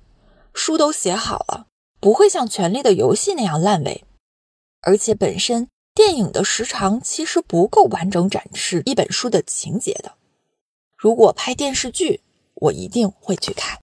[0.54, 1.68] 书都写好了，
[2.00, 4.04] 不会像《权力的游戏》那样烂尾。
[4.82, 10.18] 而且本身电影的时长其实不够完整展示一本书的情节的。
[11.02, 12.22] 如果拍电视剧，
[12.54, 13.80] 我一定会去看。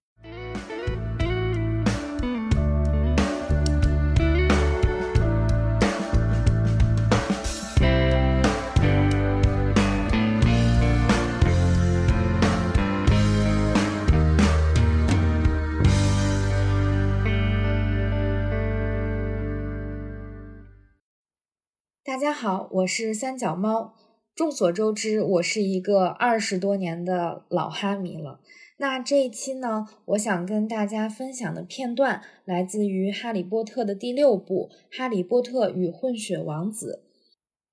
[22.01, 23.93] 大家好，我是三脚猫。
[24.39, 28.39] 众所周知，我是一个二十多年的老哈迷了。
[28.77, 37.03] 那这一期呢，我想跟大家分享的片段来自于《哈利波特》的第六部《哈利波特与混血王子》。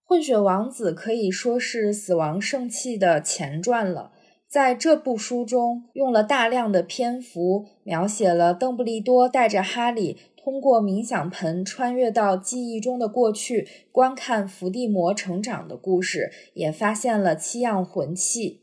[0.08, 4.10] 混血王子可以说是死亡圣器的前传了。
[4.48, 10.18] 在这部书中，用了大量的篇幅描写了邓布利多带着哈利。
[10.46, 18.60] 通过冥想盆穿越到记忆中的过去，观看伏地魔成长的故事，也发现了七样魂器。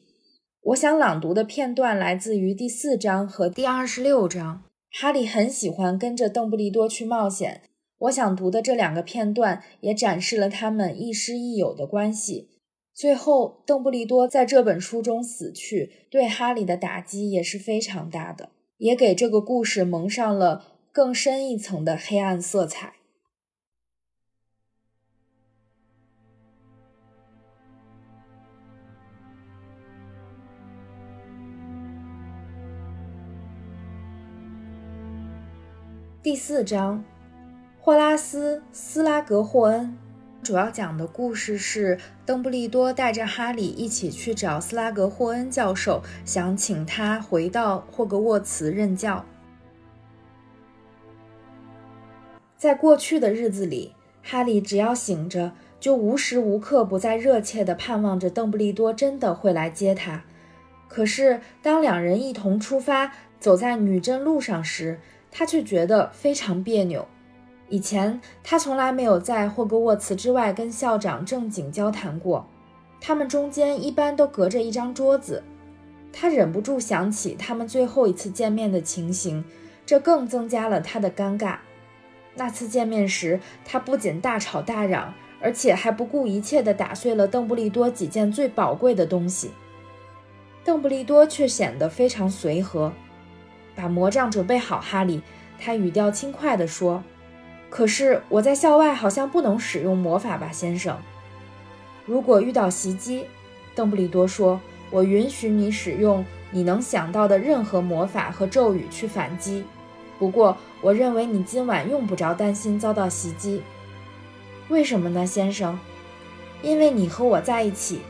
[0.61, 4.63] 我想朗读的片段来自于第四章和第二十六章。
[4.89, 7.63] 哈利很喜欢跟着邓布利多去冒险。
[7.97, 12.47] 我想读的这两个片段也展示了他们亦师亦友的关系。
[12.93, 20.69] 最后，邓布利多在这本书中死去，对哈利的打击也是非常大的，也给这个故事蒙上了。
[20.93, 22.93] 更深一层的黑暗色彩。
[36.21, 37.03] 第四章，
[37.81, 39.97] 霍拉斯·斯拉格霍恩，
[40.43, 49.25] 主要讲的故事是邓布利多带着哈利一起去找斯拉格霍恩教授，想请他回到霍格沃茨任教。
[52.63, 53.91] 在过去的日子里，
[54.23, 55.51] 哈利只要醒着，
[55.81, 60.23] 就无时无刻不在热切地盼望着邓布利多真的会来接他。
[60.87, 67.05] 可是，当两人一同出发，走在女贞路上时，他却觉得非常别扭。
[67.67, 72.47] 以前，他从来没有在霍格沃茨之外跟校长正经交谈过，
[73.01, 75.43] 他们中间一般都隔着一张桌子。
[76.13, 79.43] 他忍不住想起他们最后一次见面的情形，
[79.85, 81.57] 这更增加了他的尴尬。
[82.35, 89.51] 那次见面时，他不仅大吵大嚷，而且还不顾一切地打碎了邓布利多几件最宝贵的东西。
[90.63, 92.93] 邓布利多却显得非常随和，
[93.75, 95.21] 把魔杖准备好，哈利。
[95.59, 97.03] 他语调轻快地说
[97.69, 100.97] ：“可是我在校外好像不能使用魔法吧，先生？
[102.05, 103.25] 如果遇到袭击，
[103.75, 104.59] 邓布利多说，
[104.89, 109.63] 我允许你使用你能想到的任何魔法和咒语去反击。
[110.23, 113.61] 不过。”我认为你今晚用不着担心遭到袭击，
[114.67, 115.79] 为什么呢，先生？
[116.61, 118.01] 因为你和我在一起。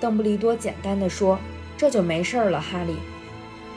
[0.00, 1.38] 邓布利多简单的说
[1.76, 2.96] ：“这就没事了，哈利。”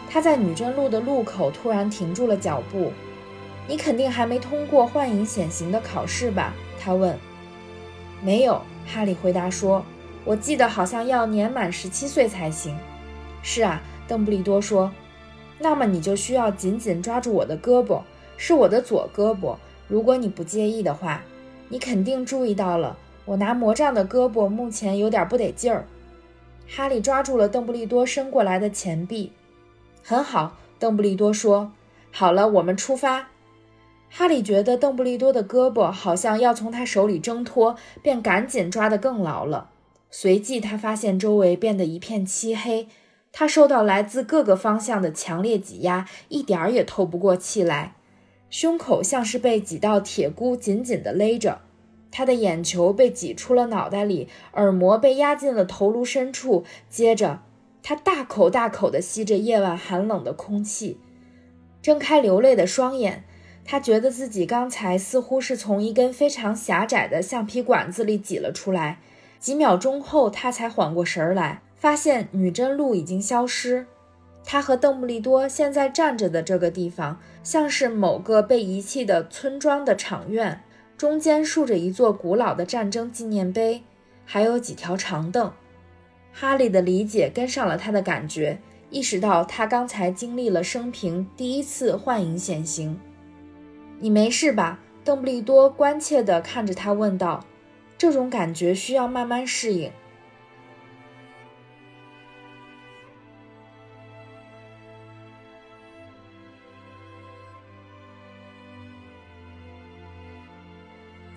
[0.10, 2.94] 他在女贞路的路口突然停住了脚步。
[3.68, 7.18] “你肯定还没通过幻影显形的考试吧？”他问。
[8.24, 9.84] “没有。”哈利回答说
[10.24, 12.76] ，“我记得好像要年满十七岁才行。
[13.44, 14.90] ”“是啊。”邓布利多说
[15.60, 18.02] ，“那么你就需要紧紧抓住我的胳膊。”
[18.38, 19.56] 是我的左胳膊，
[19.88, 21.24] 如果你不介意的话，
[21.70, 25.86] 你肯定注意到了，我拿魔杖的胳膊目前有点不得劲儿。
[26.68, 29.32] 哈利抓住了邓布利多伸过来的钱币。
[30.04, 31.72] 很好，邓布利多说
[32.12, 33.30] ：“好了，我们出发。”
[34.12, 39.70] 哈利觉得邓布利多的胳膊好像要从他手里挣脱，便赶紧抓得更牢了。
[40.12, 42.88] 随即，他发现周围变得一片漆黑，
[43.38, 47.94] 他受到来自各个方向的强烈挤压，一点儿也透不过气来。
[48.50, 51.60] 胸口像是被几道铁箍紧紧地勒着，
[52.10, 56.64] 他的眼球被挤出了脑袋里，耳膜被压进了头颅深处。
[56.90, 57.42] 接着，
[57.84, 60.98] 他大口大口地吸着夜晚寒冷的空气，
[61.82, 63.26] 睁开流泪的双眼。
[63.66, 69.02] 他觉得自己刚才似乎是从一根非常狭窄的橡皮管子里挤了出来。
[69.42, 73.86] 几秒钟后，他才缓过神来，发现女贞路已经消失。
[74.44, 80.64] 他和邓布利多现在站着的这个地方，像是某个被遗弃的村庄的场院，
[80.98, 83.84] 中间竖着一座古老的战争纪念碑，
[84.26, 85.54] 还有几条长凳。
[86.34, 88.58] 哈利的理解跟上了他的感觉，
[88.90, 93.00] 意识到他刚才经历了生平第一次幻影显形。
[94.00, 94.80] 你没事吧？
[95.04, 97.46] 邓布利多关切地看着他问道。
[97.96, 99.92] 这种感觉需要慢慢适应。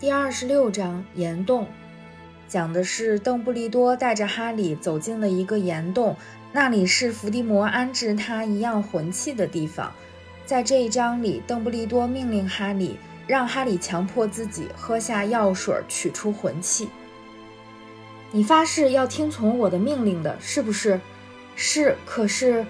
[0.01, 1.67] 第二十六章岩洞，
[2.47, 6.15] 讲的是邓布利多带着哈利走进了一个岩洞，
[6.53, 9.93] 那里是伏地魔安置他一样魂器的地方。
[10.47, 12.97] 在这一章里，邓布利多命令哈利，
[13.27, 16.89] 让哈利强迫自己喝下药水，取出魂器。
[18.31, 21.01] 你发誓要听从我的命令的，是不是？
[21.57, 21.97] 是。
[22.07, 22.65] 可是，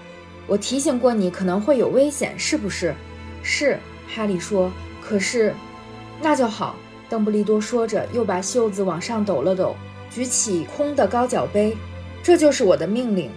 [0.47, 2.95] 我提醒过你可能会有危险，是不是？
[3.43, 3.79] 是。
[4.09, 4.73] 哈利说。
[5.03, 5.53] 可是，
[6.23, 6.75] 那就好。
[7.09, 9.75] 邓布利多说着，又把袖子往上抖了抖，
[10.11, 11.77] 举起空的高脚杯。
[12.23, 13.31] 这就是我的命令。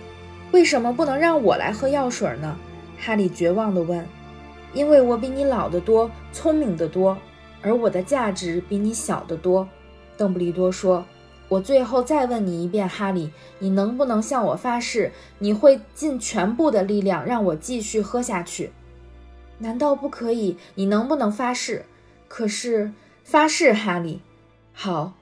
[0.51, 2.57] 为什么不能让我来喝药水呢？
[2.97, 4.05] 哈利绝望地问。
[4.73, 7.17] 因为我比你老得多，聪明得多，
[7.61, 9.67] 而我的价值比你小得多。
[10.17, 11.05] 邓布利多说。
[11.47, 18.71] 我最后再问你一遍，哈利，你能不能向我发誓，你会尽全部的力量让我继续喝下去？
[19.57, 20.55] 难道不可以？
[20.75, 21.85] 你能不能发誓？
[22.29, 22.91] 可是。
[23.31, 24.19] 发誓，哈利。
[24.73, 25.13] 好，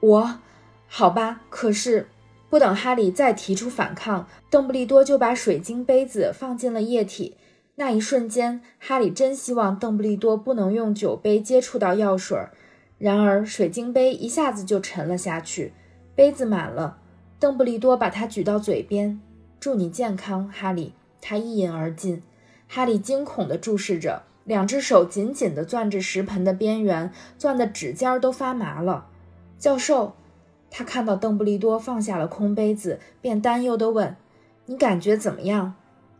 [0.00, 0.40] 我，
[0.86, 1.40] 好吧。
[1.48, 2.06] 可是，
[2.50, 7.34] 不等哈利再提出反抗，邓布利多就把水晶杯子放进了液体。
[7.76, 12.38] 那一瞬间，哈利真希望邓布利多不能用酒杯接触到药水。
[12.98, 15.72] 然而，水晶杯一下子就沉了下去，
[16.14, 16.98] 杯子满了。
[17.40, 19.18] 邓布利多把它举到嘴边
[19.58, 20.92] ：“祝你健康，哈利。”
[21.22, 22.22] 他一饮而尽。
[22.68, 24.24] 哈利惊恐地注视着。
[24.46, 29.08] 两只手紧紧地攥着食盆的边缘，攥得指尖都发麻了。
[29.58, 30.14] 教授，
[30.70, 34.16] 他看到邓布利多放下了空杯子，便担忧地问
[34.66, 35.74] ：“你感觉怎么样？”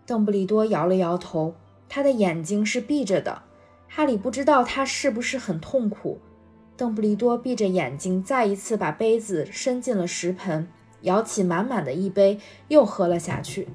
[0.05, 1.55] 邓布利多摇了摇头，
[1.89, 3.43] 他的眼睛是闭着的。
[3.89, 6.19] 哈利不知道他是不是很痛苦。
[6.77, 10.69] 邓布利多闭着眼睛，再一次把杯子伸进了食盆，
[11.03, 13.69] 舀起满满的一杯，又喝了下去。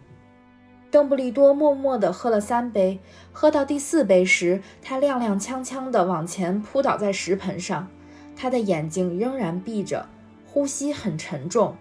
[0.92, 3.00] 邓布利多默默地喝了三杯，
[3.32, 7.88] 喝到第四杯时，他踉踉跄跄地往前扑倒在食盆上，
[8.36, 10.10] 他的眼睛仍然闭着，
[10.46, 11.78] 呼吸很沉重。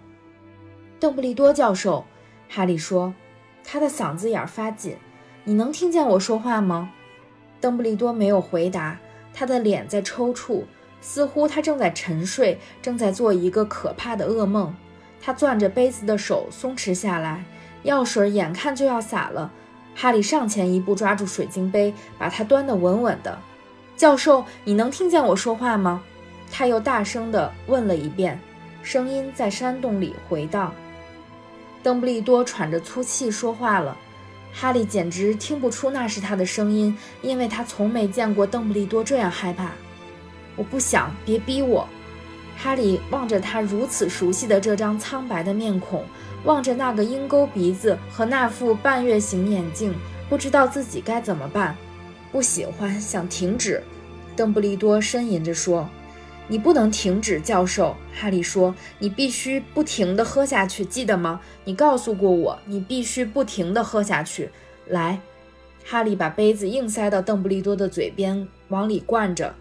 [1.01, 2.05] 邓布利多教授，
[2.49, 3.13] 哈利说，
[3.65, 4.95] 他的嗓子眼发紧
[5.43, 6.93] ：“你能听见我说话吗？”
[7.61, 9.01] 邓布利多没有回答，
[9.35, 10.63] 他的脸在抽搐，
[11.01, 14.73] 似乎他正在沉睡，正在做一个可怕的噩梦。
[15.21, 17.45] 他攥着杯子的手松弛下来。
[17.83, 19.51] 药水眼看就要洒了，
[19.95, 23.39] 哈利上前一步抓住水晶杯，把它端得稳稳的。
[23.97, 26.03] 教授，你能听见我说话吗？
[26.51, 28.41] 他又大声地问了一遍，
[28.83, 30.75] 声音在山洞里回荡。
[31.83, 33.97] 邓布利多喘着粗气说话了，
[34.53, 39.71] 哈利简直听不出那是他的声音，因为他从没见过邓布利多这样害怕。
[40.57, 41.89] 我不想，别逼我。
[42.57, 46.05] 哈利望着他如此熟悉的这张苍白的面孔。
[46.45, 49.95] 望着那个鹰钩鼻子和那副半月形眼镜，
[50.29, 51.77] 不知道自己该怎么办。
[52.33, 53.83] 不喜欢，想停止。
[54.37, 55.89] 邓布利多呻吟着说
[56.49, 61.41] ：“你不能停止，教授。”哈利说：“你必须不停地喝下去，记得吗？
[61.65, 64.49] 你告诉过我，你必须不停地喝下去。”
[64.89, 65.21] 来，
[65.85, 69.55] 哈利把杯子硬塞到邓布利多的嘴边，往里灌着。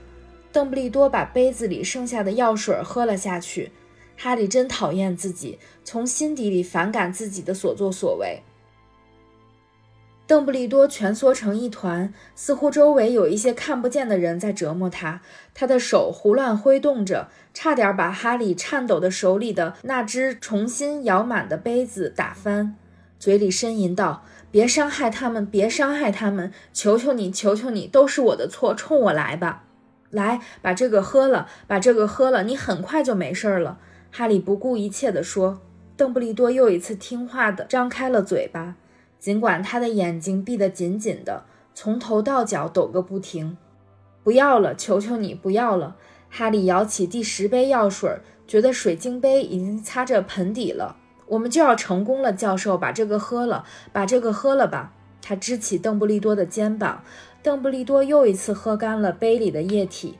[0.51, 3.71] 邓布利多把杯子里剩下的药水喝了下去。
[4.21, 8.43] 哈利真讨厌自己，从心底里反感自己的所作所为。
[10.27, 15.21] 邓布利多蜷缩成一团，似乎周围有一些看不见的人在折磨他。
[15.53, 22.75] 他的手胡乱挥动着，差点把哈利颤抖的手里的那只重新舀满的杯子打翻，
[23.17, 26.51] 嘴里呻吟道：“别伤害他们，别伤害他们！
[26.73, 29.63] 求求你，求求你，都是我的错，冲我来吧！
[30.09, 33.79] 来，把这个喝了，把这个喝了，你很快就没事了。”
[34.11, 35.61] 哈利不顾一切地说
[35.95, 38.75] ：“邓布利多又一次听话地张开了嘴巴，
[39.19, 43.57] 尽管他的眼睛闭得紧紧的，从头到脚抖个不停。
[44.23, 45.95] 不要了，求求你不要了！”
[46.31, 50.97] 哈利舀起第十杯药水，觉得水晶杯已经擦着盆底了。
[51.25, 54.93] 我们就要成功了，教授，把这个喝了，把这个喝了吧。
[55.21, 57.03] 他支起邓布利多的肩膀，
[57.43, 60.17] 邓布利多又一次喝干了杯里的液体。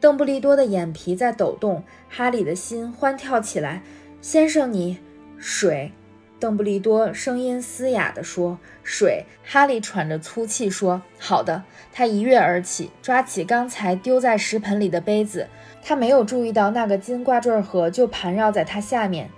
[0.00, 3.82] 邓布利多的眼皮在抖动，哈利的心欢跳起来。
[4.22, 4.98] 先生，你
[5.36, 5.92] 水？
[6.38, 15.46] 邓布利多声音嘶哑地说：“水。”哈利喘着粗气说：“好的。”他一跃而起，抓起刚才丢在食盆里的杯子。
[15.82, 19.28] 他没有注意到那个金挂坠盒就盘绕在他下面，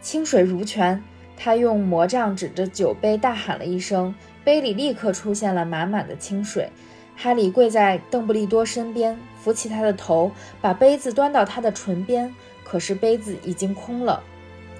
[0.00, 1.02] 清水如泉。
[1.36, 6.70] 他用魔杖指着酒杯，大喊了一声，杯里立刻出现了满满的清水。
[7.14, 12.34] 哈利跪在邓布利多身边，扶起他的头，把杯子端到他的唇边。
[12.64, 14.20] 可是杯子已经空了。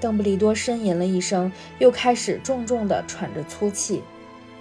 [0.00, 4.02] 邓布利多呻吟了一声，又开始重重地喘着粗气。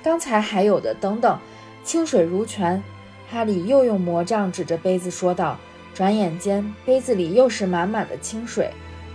[0.04, 1.40] 刚才还有的，等等，
[1.84, 2.84] 清水如泉。
[3.32, 5.58] 哈利又用魔杖指着杯子说道
[5.96, 8.70] ：“转眼间，杯子里又是满满的清水。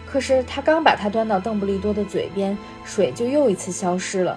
[0.05, 4.37] 可是他刚把它端到邓布利多的嘴边，水就又一次消失了。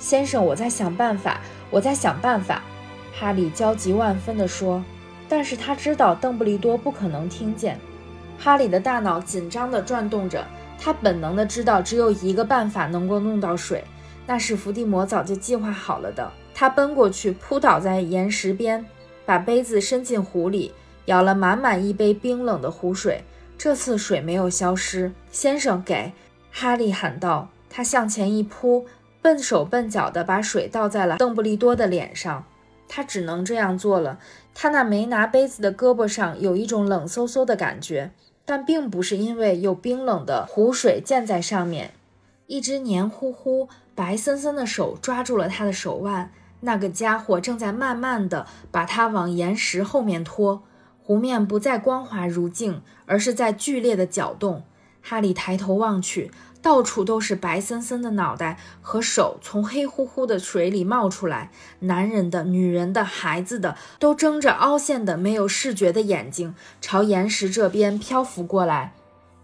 [0.00, 1.40] 先生，我在想办法，
[1.70, 2.60] 我在想办法。
[3.14, 4.82] 哈利焦急万分地说。
[5.34, 7.80] 但是他知道邓布利多不可能听见。
[8.38, 10.44] 哈利的大脑紧张地转动着，
[10.78, 13.82] 他本能地知道只有一个办法能够弄到水，
[14.26, 16.30] 那是伏地魔早就计划好了的。
[16.54, 18.84] 他奔过去，扑倒在岩石边，
[19.24, 20.70] 把杯子伸进湖里，
[21.06, 23.24] 舀了满满一杯冰冷的湖水。
[23.56, 25.10] 这次水没有消失。
[25.30, 26.12] 先生，给！
[26.50, 27.48] 哈利喊道。
[27.70, 28.84] 他向前一扑，
[29.22, 32.44] 笨手笨脚地把水倒在了邓布利多的脸上。
[32.94, 34.18] 他只能这样做了。
[34.54, 38.10] 他那没拿杯子的胳膊上有一种冷飕飕的感觉，
[38.44, 41.92] 但并不是因为有冰冷的湖水溅在上面。
[42.48, 46.30] 一只黏糊糊、白森森的手抓住了他的手腕。
[46.60, 50.62] 那个家伙正在慢慢地把他往岩石后面拖，
[51.02, 54.64] 湖面不再光滑如镜，而是在剧烈的搅动。
[55.00, 56.30] 哈利抬头望去，
[56.62, 61.50] 到处都是白森森的脑袋和手从黑乎乎的水里冒出来，
[61.80, 68.94] 男人的、女人的、孩子的，都睁着凹陷的、没有视觉的眼睛，朝岩石这边漂浮过来。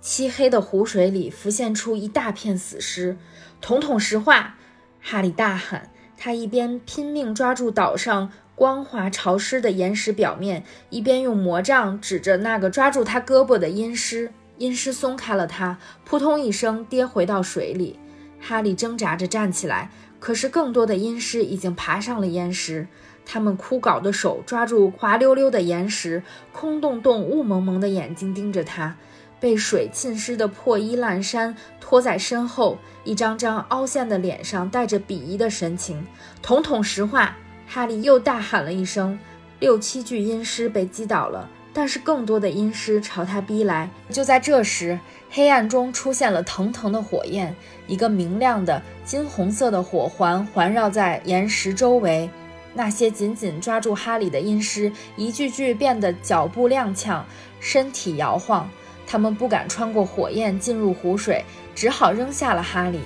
[0.01, 3.17] 漆黑的湖水里浮现出一大片死尸。
[3.61, 4.55] 统统石化！
[5.03, 5.91] 哈利大喊。
[6.17, 14.33] 他一边拼命抓住岛上光滑潮湿的岩石表面，一边用魔杖指着那个抓住他胳膊的阴尸。
[14.59, 17.99] 阴尸松开了他，扑通一声跌回到水里。
[18.41, 19.91] 哈利挣扎着站起来，
[20.21, 22.87] 可是更多的阴尸已经爬上了岩石。
[23.25, 28.97] 他们枯槁的手抓住滑溜溜的岩石，空洞洞、雾蒙蒙的眼睛盯着他。
[29.41, 36.05] 被水浸湿的破衣烂衫拖在身后，一张张凹陷的脸上带着鄙夷的神情。
[36.43, 37.37] 统统石化，
[37.67, 39.19] 哈利又大喊了一声。
[39.61, 43.89] 六七具阴尸被击倒了，但是更多的阴尸朝他逼来。
[44.11, 44.99] 就在这时，
[45.31, 47.55] 黑暗中出现了腾腾的火焰，
[47.87, 52.29] 一个明亮的金红色的火环环绕在岩石周围。
[52.75, 57.23] 那些紧紧抓住哈利的阴尸，一具具变得脚步踉跄，
[57.61, 58.69] 身体摇晃。
[59.07, 61.45] 他们不敢穿过火焰进入湖水，
[61.75, 63.01] 只好扔下了哈利。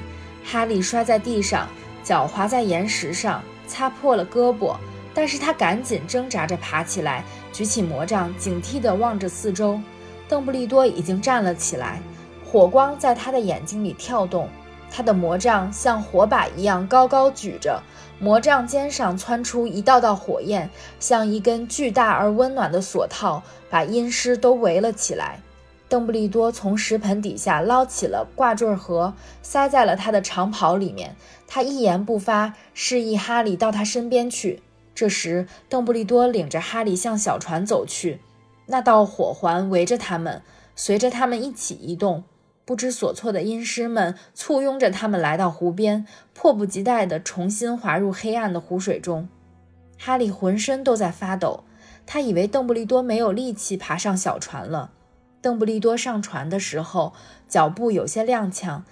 [0.44, 1.68] 哈利摔在地上，
[2.02, 4.76] 脚滑在岩石上，擦破了胳膊。
[5.14, 7.22] 但是他赶紧挣扎着爬起来，
[7.52, 9.78] 举起魔杖，警惕地望着四周。
[10.28, 12.00] 邓布利多已经站了起来，
[12.44, 14.48] 火光在他的眼睛里跳动。
[14.90, 17.82] 他的魔杖像火把一样高高举着，
[18.18, 20.68] 魔杖尖上窜出一道道火焰，
[21.00, 25.40] 像一根巨大而温暖的锁套，把阴尸都围了起来。
[25.88, 31.16] 邓布利多从石盆底下捞起了挂坠盒，塞在了他的长袍里面。
[31.46, 34.62] 他一言不发，示意哈利到他身边去。
[34.94, 38.20] 这时，邓布利多领着哈利向小船走去。
[38.66, 40.42] 那道火环围着他们，
[40.76, 42.24] 随着他们一起移动。
[42.64, 49.28] 不知所措的阴尸们簇拥着他们来到湖边，迫不及待地重新滑入黑暗的湖水中。
[49.98, 51.64] 哈利浑身都在发抖，
[52.06, 54.92] 他以为邓布利多没有力气爬上小船了。
[55.40, 57.12] 邓布利多上船的时候，
[57.48, 58.82] 脚步有些踉跄，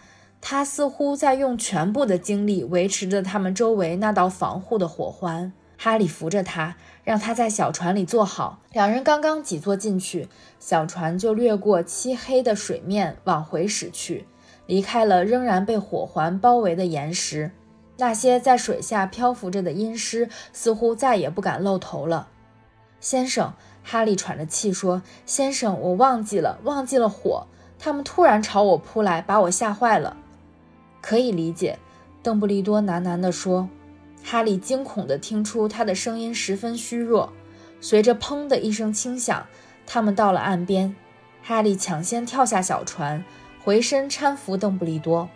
[0.40, 5.52] 他似乎在用全部的精力维持着他们周围那道防护的火环。
[5.82, 8.58] 哈利扶着他，让他在小船里坐好。
[8.70, 10.28] 两人刚刚挤坐进去，
[10.58, 14.26] 小船就掠过漆黑的水面往回驶去，
[14.66, 17.52] 离开了仍然被火环包围的岩石。
[17.96, 22.28] 那些在水下漂浮着的阴尸似乎再也不敢露头了。
[23.00, 23.54] 先生。
[23.82, 27.46] 哈利喘着气说：“先生，我忘记了，忘记了火。
[27.78, 30.18] 他们突然朝我扑来，把我吓坏了。”
[31.00, 31.78] 可以理解，
[32.22, 33.70] 邓布利多喃喃地说。
[34.22, 37.32] 哈利惊恐地听出他的声音十分虚弱。
[37.80, 39.46] 随着“砰”的一声轻响，
[39.86, 40.94] 他们到了岸边。
[41.42, 43.24] 哈利抢先跳下小船，
[43.64, 45.28] 回身搀扶邓布利多。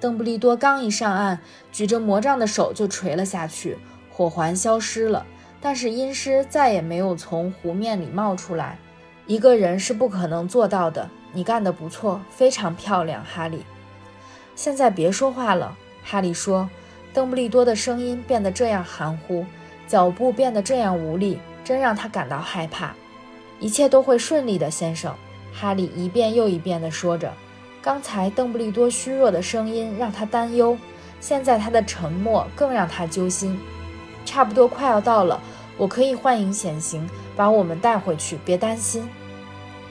[0.00, 1.38] 邓布利多刚一上岸，
[1.70, 3.78] 举着魔杖的手就垂了下去，
[4.10, 5.24] 火环消失了。
[5.60, 8.76] 但是阴尸再也没有从湖面里冒出来，
[9.26, 11.08] 一个人是不可能做到的。
[11.32, 13.64] 你干得不错，非常漂亮，哈利。
[14.54, 16.68] 现在别说话了，哈利说。
[17.14, 19.46] 邓布利多的声音变得这样含糊，
[19.86, 22.92] 脚步变得这样无力，真让他感到害怕。
[23.60, 25.14] 一切都会顺利的，先生。
[25.52, 27.32] 哈利一遍又一遍地说着。
[27.80, 30.76] 刚才邓布利多虚弱的声音让他担忧，
[31.20, 33.56] 现在他的沉默更让他揪心。
[34.24, 35.40] 差不多快要到了。
[35.76, 39.08] 我可以幻影显形，把我们带回去，别担心。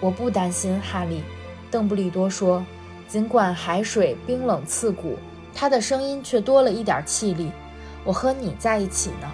[0.01, 1.23] 我不担心，哈利。
[1.71, 2.65] 邓布利多说，
[3.07, 5.17] 尽管海水冰冷刺骨，
[5.53, 7.51] 他的声音却多了一点气力。
[8.03, 9.31] 我和你在一起呢。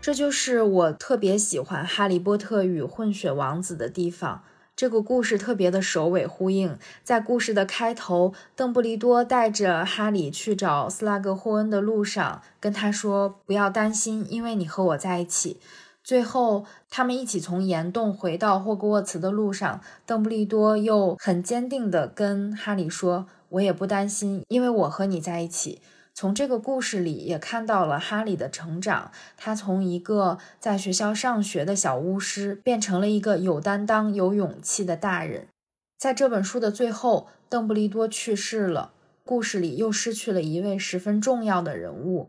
[0.00, 4.42] 这就是我特别喜欢哈利波特与混血王子的地方。
[4.78, 6.78] 这个故事特别的首尾呼应。
[7.02, 15.58] 在故事的开头，邓布利多带着哈利去找斯拉格霍恩的路上，跟他说：“不要担心，因为你和我在一起。”
[16.04, 25.82] 最后，他们一起从岩洞回到霍格沃茨的路上，邓布利多又很坚定地跟哈利说：“我也不担心，因为我和你在一起。”
[26.20, 35.46] 从这个故事里也看到了哈利的成长，他从一个在学校上学的小巫师变成了一个有担当、有勇气的大人。
[35.96, 38.90] 在这本书的最后，邓布利多去世了，
[39.24, 42.28] 故事里又失去了一位十分重要的人物。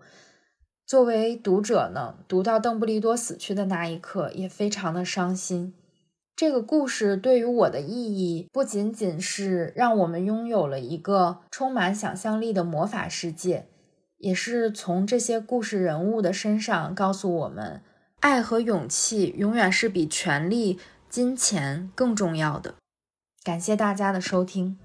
[0.86, 5.74] 作为读者呢，读到邓布利多死去的那一刻，也非常的伤心。
[6.36, 13.66] 这个故事对于我的意义，不仅仅是让我们拥有了一个充满想象力的魔法世界。
[14.20, 17.82] 也是从这些故事人物的身上告诉我们，
[18.20, 20.78] 爱和勇气永远是比权力、
[21.09, 22.76] 金钱更重要的。
[23.43, 24.78] 感谢大家的收听。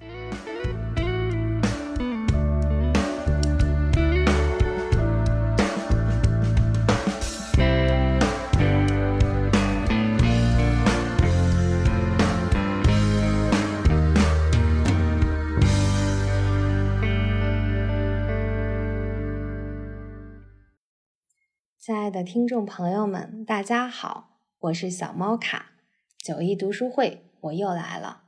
[21.85, 25.72] 亲爱的听众朋友们，大家好，我是小猫卡，
[26.16, 28.22] 九一读书会我又来了。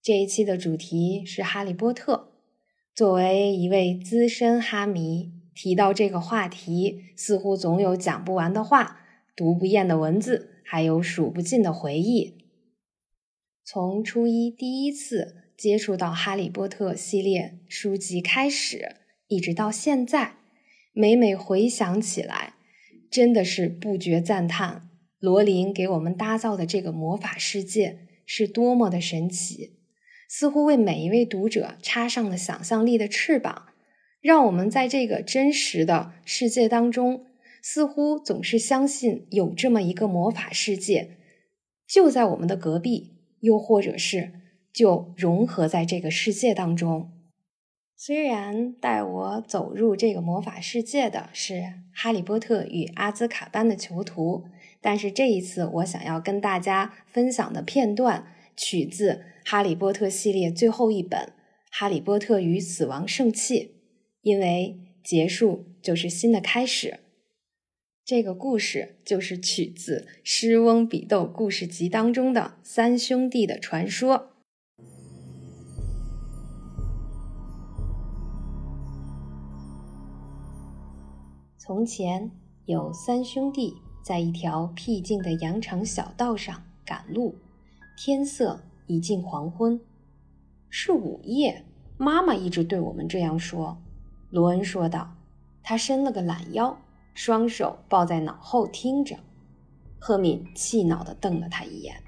[0.00, 2.30] 这一期的主题是《哈利波特》。
[2.94, 9.00] 作为一位资深哈迷，提到这个话题，似乎总有讲不完的话，
[9.34, 12.38] 读不厌的文字，还有数不尽的回忆。
[13.64, 18.94] 从初一第一次接触到《哈利波特》系列书籍开始，
[19.26, 20.36] 一直到现在，
[20.92, 22.52] 每每回想起来。
[23.10, 24.88] 真的是不觉赞叹，
[25.18, 29.78] 罗琳给我们搭造的这个魔法世界是多么的神奇，
[30.28, 33.66] 似乎为每一位读者插上了想象力的翅膀，
[34.20, 37.26] 让我们在这个真实的世界当中，
[37.62, 41.16] 似乎总是相信有这么一个魔法世界，
[41.88, 44.32] 就在我们的隔壁，又或者是
[44.72, 47.12] 就融合在这个世界当中。
[47.98, 51.54] 虽然带我走入这个魔法世界的是
[51.94, 54.44] 《哈利波特与阿兹卡班的囚徒》，
[54.82, 59.12] 但是这一次我想要跟大家分享的片段取自
[59.46, 61.20] 《哈利波特》系列最后一本
[61.70, 63.60] 《哈利波特与死亡圣器》，
[64.20, 67.00] 因为结束就是新的开始。
[68.04, 74.35] 这个故事就是取自《诗翁比斗故事集》当中的三兄弟的传说。
[81.66, 82.30] 从前
[82.66, 87.34] 有三兄弟在一条僻静的羊肠小道上赶路，
[87.96, 89.80] 天色已近黄昏，
[90.70, 91.64] 是午夜。
[91.98, 93.76] 妈妈一直对我们这样说。
[94.30, 95.12] 罗恩说道。
[95.60, 96.78] 他伸了个懒腰，
[97.14, 99.16] 双手抱在脑后听着。
[99.98, 102.00] 赫敏气恼地瞪了他一眼。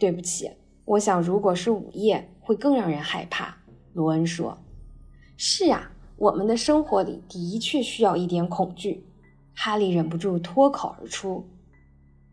[0.00, 0.50] 对不起，
[0.86, 3.54] 我想如果是午夜会更让人害怕。
[3.92, 4.56] 罗恩说。
[5.36, 5.92] 是啊。
[6.18, 9.06] 我们的生活里的确需要一点恐惧，
[9.54, 11.46] 哈利忍不住脱口而出。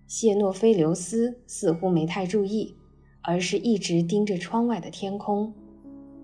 [0.07, 2.75] 谢诺菲留斯似乎没太注意，
[3.21, 5.53] 而是一直盯着窗外的天空。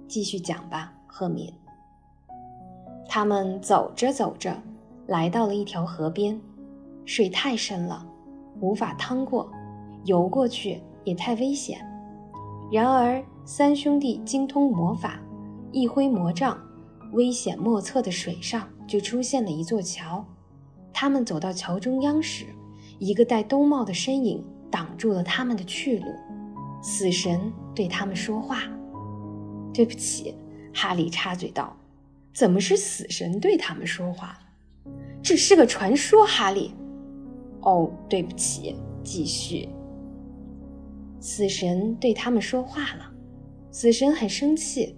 [0.08, 1.54] 继续讲吧，赫敏。
[3.08, 4.60] 他们走着走着，
[5.06, 6.42] 来到了一条河边，
[7.06, 8.04] 水太深了，
[8.60, 9.52] 无法趟过，
[10.06, 11.80] 游过去也太危险。
[12.72, 15.22] 然而三兄弟精通魔法，
[15.72, 16.58] 一挥魔杖。
[17.12, 20.26] 危险莫测的水上就出现了一座桥，
[20.94, 22.46] 他们走到桥中央时，
[23.00, 26.06] 一个戴兜帽的身影挡住了他们的去路。
[26.82, 28.64] 死神对他们说话
[29.74, 30.34] ：“对不起。”
[30.74, 31.76] 哈利插嘴道
[32.34, 34.40] ：“怎么是死神对他们说话？
[35.22, 36.74] 这是个传说。”哈利
[37.62, 39.68] ：“哦，对不起。”继续。
[41.20, 43.12] 死神对他们说话了。
[43.72, 44.96] 死神很生气。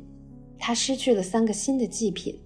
[0.65, 2.39] 他失去了三个新的祭品，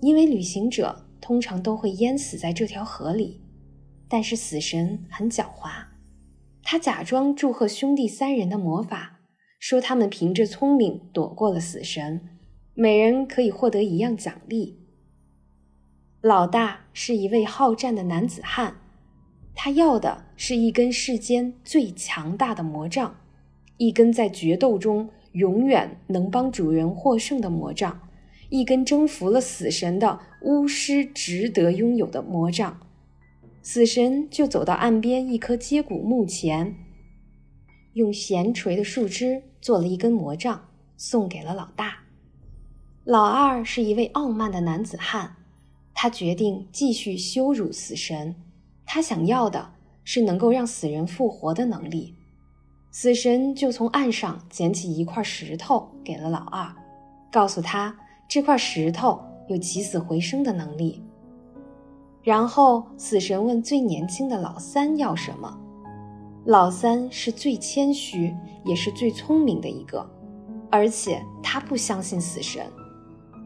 [0.00, 3.40] 因为旅行者通常都会淹死在这条河里。
[4.08, 5.84] 但是死神很狡猾，
[6.64, 9.20] 他假装祝贺兄弟三人的魔法，
[9.60, 12.20] 说他们凭着聪明躲过了死神，
[12.74, 14.80] 每人可以获得一样奖励。
[16.20, 18.78] 老大是一位好战的男子汉，
[19.54, 23.14] 他要的是一根世间最强大的魔杖，
[23.76, 25.10] 一根在决斗中。
[25.36, 28.08] 永远能帮主人获胜的魔杖，
[28.48, 32.80] 一根征服了死神的巫师值得拥有的魔杖。
[33.62, 36.74] 死神就走到岸边一棵接骨木前，
[37.92, 41.98] 用弦垂的树枝做了一根魔杖，送给了老大。
[43.04, 45.36] 老二是一位傲慢的男子汉，
[45.92, 48.34] 他决定继续羞辱死神。
[48.86, 52.15] 他想要的是能够让死人复活的能力。
[52.98, 56.74] 死神就从岸上捡起一块石头给了老二，
[57.30, 57.94] 告诉他
[58.26, 61.04] 这块石头有起死回生的能力。
[62.22, 65.60] 然后死神问最年轻的老三要什么，
[66.46, 68.34] 老三是最谦虚
[68.64, 70.08] 也是最聪明的一个，
[70.70, 72.64] 而且他不相信死神，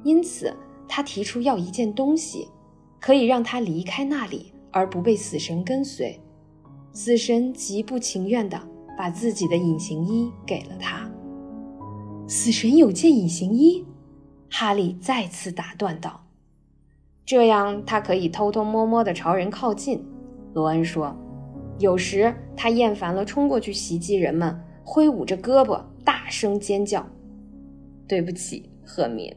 [0.05, 2.46] 因此他提出要一件东西，
[3.01, 6.20] 可以让他离开那里而不被死神跟随。
[6.92, 8.57] 死神极不情愿地
[9.01, 11.11] 把自己的隐形衣给了他。
[12.28, 13.82] 死神有件隐形衣，
[14.51, 16.26] 哈利再次打断道。
[17.24, 20.05] 这样，他可以偷偷摸摸地朝人靠近。
[20.53, 21.16] 罗恩说
[21.80, 27.07] ：“有时他厌烦了冲过去袭击人们，挥舞着胳膊，大声尖叫。”
[28.07, 29.34] 对不起，赫敏。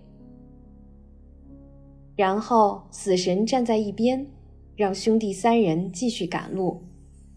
[2.18, 4.28] 然后死神站在一边，
[4.76, 6.84] 让兄弟三人继续赶路。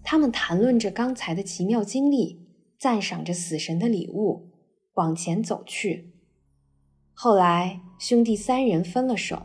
[0.08, 2.40] 他们谈论着刚才的奇妙经历，
[2.78, 4.52] 赞赏着死神的礼物，
[4.94, 6.12] 往前走去。
[7.12, 9.42] 后来，兄弟三人分了手。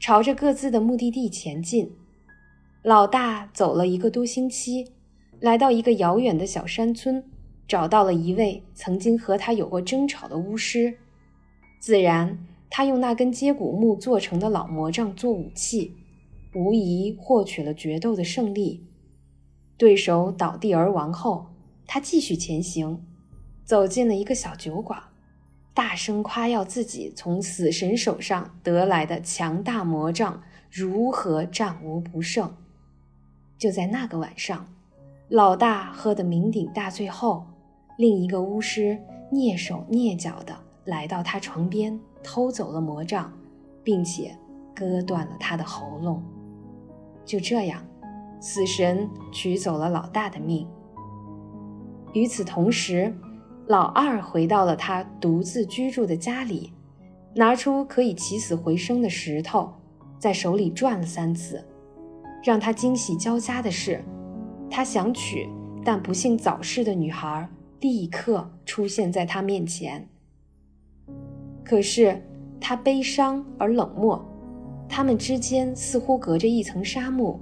[0.00, 1.92] 朝着各自的目的地前进。
[2.82, 4.92] 老大走了一个多星期，
[5.40, 7.22] 来到一个遥远的小山村，
[7.66, 10.96] 找到了一位曾经和他有过争吵的巫师。
[11.82, 12.38] 自然，
[12.70, 15.92] 他用那根接骨木做成的老魔杖做武器，
[16.54, 18.87] 无疑获取了决斗的胜利。
[19.78, 21.46] 对手倒地而亡后，
[21.86, 23.00] 他继续前行，
[23.64, 25.00] 走进了一个小酒馆。
[25.72, 32.52] 大声夸耀自己从死神手上得来的强大魔杖如何战无不胜。
[33.56, 34.66] 就在那个晚上，
[35.28, 37.46] 老大喝得酩酊大醉后，
[37.96, 38.98] 另一个巫师
[39.30, 40.52] 蹑手蹑脚地
[40.84, 43.32] 来到他床边，偷走了魔杖，
[43.84, 44.36] 并且
[44.74, 46.20] 割断了他的喉咙。
[47.24, 47.80] 就这样，
[48.40, 50.66] 死神取走了老大的命。
[52.12, 53.14] 与此同时，
[53.66, 56.72] 老二回到了他独自居住的家里，
[57.34, 59.70] 拿出可以起死回生的石头，
[60.18, 61.62] 在手里转了三次。
[62.42, 64.02] 让他惊喜交加的是，
[64.70, 65.48] 他想娶
[65.84, 67.48] 但不幸早逝的女孩
[67.80, 70.08] 立刻出现在他面前。
[71.64, 72.22] 可是
[72.60, 74.24] 他悲伤而冷漠，
[74.88, 77.38] 他们之间似乎隔着一层沙漠。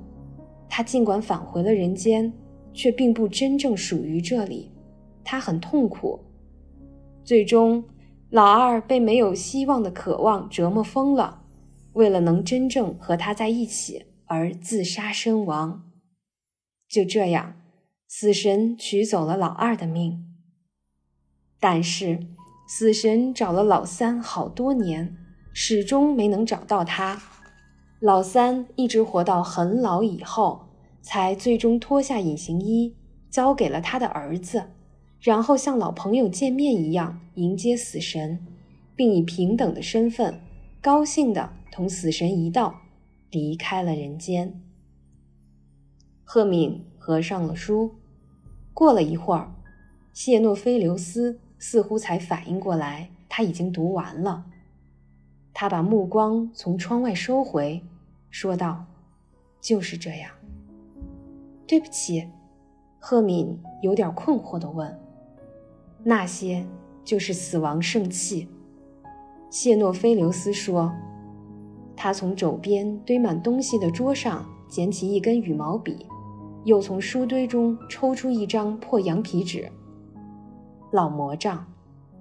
[0.68, 2.32] 他尽管返回了人间，
[2.72, 4.72] 却并不真正属于这里。
[5.24, 6.20] 他很痛苦，
[7.24, 7.84] 最终，
[8.30, 11.42] 老二被没有希望的渴望折磨疯了，
[11.94, 15.90] 为了能真正和他在一起而自杀身亡。
[16.88, 17.56] 就这样，
[18.06, 20.24] 死神取走了老二的命。
[21.58, 22.20] 但是，
[22.68, 25.16] 死神找了老三好多年，
[25.52, 27.20] 始终没能找到他。
[28.00, 30.66] 老三一直活到很老以后，
[31.00, 32.94] 才最终脱下隐形衣，
[33.30, 34.64] 交给了他的儿子。
[35.18, 38.46] 然后像老朋友见面一样迎接死神，
[38.94, 40.38] 并以平等的身份，
[40.82, 42.80] 高兴地同死神一道
[43.30, 44.60] 离开了人间。
[46.22, 47.94] 赫敏合上了书，
[48.74, 49.54] 过了一会儿，
[50.12, 54.44] 谢诺菲留斯似乎才反应过来，他已经读完了。
[55.58, 57.82] 他把目光从窗外收回，
[58.28, 58.84] 说道
[59.58, 60.30] ：“就是这样。”
[61.66, 62.28] 对不起，
[62.98, 64.94] 赫敏有点困惑地问。
[66.04, 66.62] 那些
[67.02, 68.46] 就是死亡圣器，
[69.48, 70.92] 谢诺菲留斯说。
[71.96, 76.04] 他从肘边堆满东西的桌上捡起一根羽毛笔，
[76.66, 79.72] 又从书堆中抽出一张破羊皮纸。
[80.92, 81.66] 老魔杖，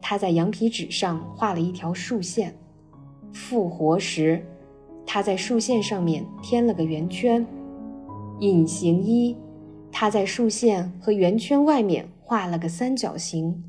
[0.02, 2.58] 他在羊皮纸上画了一条竖线。
[3.36, 4.42] 复活时，
[5.06, 7.46] 他在竖线上面添了个圆圈。
[8.40, 9.36] 隐形一，
[9.92, 13.62] 他在竖线和圆圈外面画了个三角形。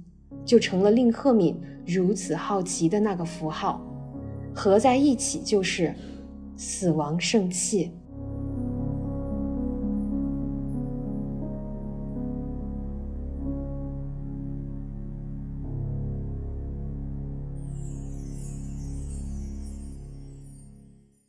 [0.44, 3.80] 就成了令赫敏如此好奇的那个符号，
[4.54, 5.92] 合在一起就是
[6.56, 7.90] 死亡圣器。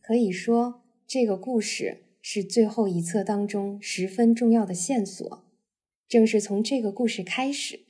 [0.08, 5.46] 可以说，这个故事是最后一册当中十分重要的线索。
[6.08, 7.82] 正是从这个故事开始。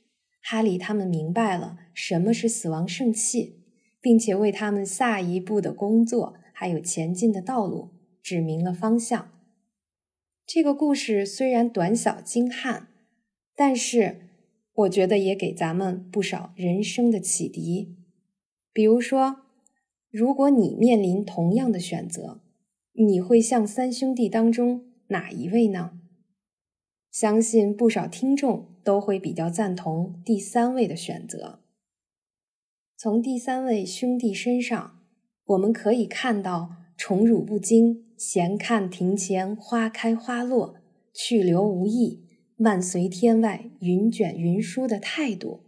[0.42, 3.60] 哈利他们明白了什么是死亡圣器，
[4.00, 7.90] 并且为他们下一步的工作还有前进的道路
[8.20, 9.30] 指明了方向。
[10.44, 12.88] 这个故事虽然短小精悍，
[13.54, 14.22] 但是
[14.74, 17.94] 我觉得也给咱们不少人生的启迪。
[18.72, 19.42] 比如说，
[20.10, 22.40] 如果你面临同样的选择，
[22.92, 26.00] 你会像三兄弟当中哪一位呢？
[27.10, 31.60] 相信不少听众都会比较赞同第三位的选择。
[32.96, 34.98] 从第三位兄弟身上，
[35.44, 40.76] 我们可以看到“宠辱不惊，闲看庭前花开花落，
[41.12, 42.24] 去留无意，
[42.56, 45.60] 漫随天外云卷云舒”的态度，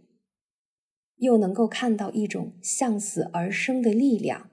[1.21, 4.51] 又能够看到一种向死而生的力量。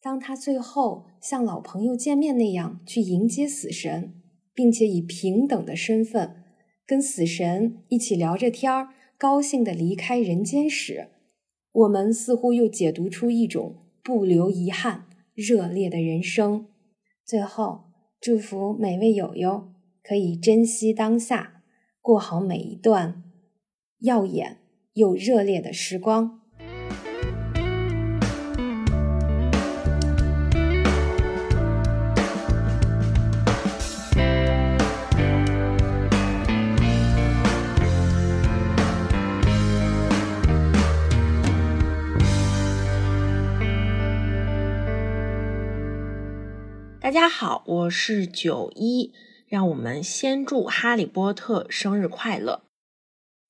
[0.00, 4.22] 当他最后像老朋友见面那样去迎接死神。
[4.56, 6.42] 并且以平等的身份
[6.86, 8.88] 跟死神一起聊着天儿，
[9.18, 11.08] 高兴地离开人间时，
[11.72, 16.68] 我们似乎又解读出一种不留遗憾、热烈的人生。
[17.22, 21.62] 最后，祝福每位友友可以珍惜当下，
[22.00, 23.22] 过好每一段
[23.98, 24.56] 耀眼
[24.96, 26.40] 又热烈的时光。
[46.98, 49.12] 大家好，我是九一，
[49.46, 52.65] 让我们先祝哈利波特生日快乐。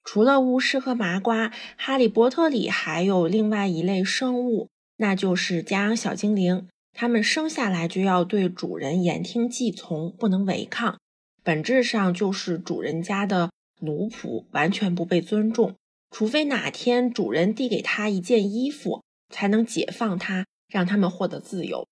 [0.06, 6.68] 除了巫师和麻瓜，哈利波特里还有另外一类生物，那就是家养小精灵。
[6.92, 10.96] 他们生下来就要对主人言听计从，不能违抗，
[11.42, 13.50] 本质上就是主人家的
[13.80, 15.74] 奴仆，完全不被尊重。
[16.12, 21.84] 除非哪天主人递给他一件衣服，才能解放他，让他们获得自由。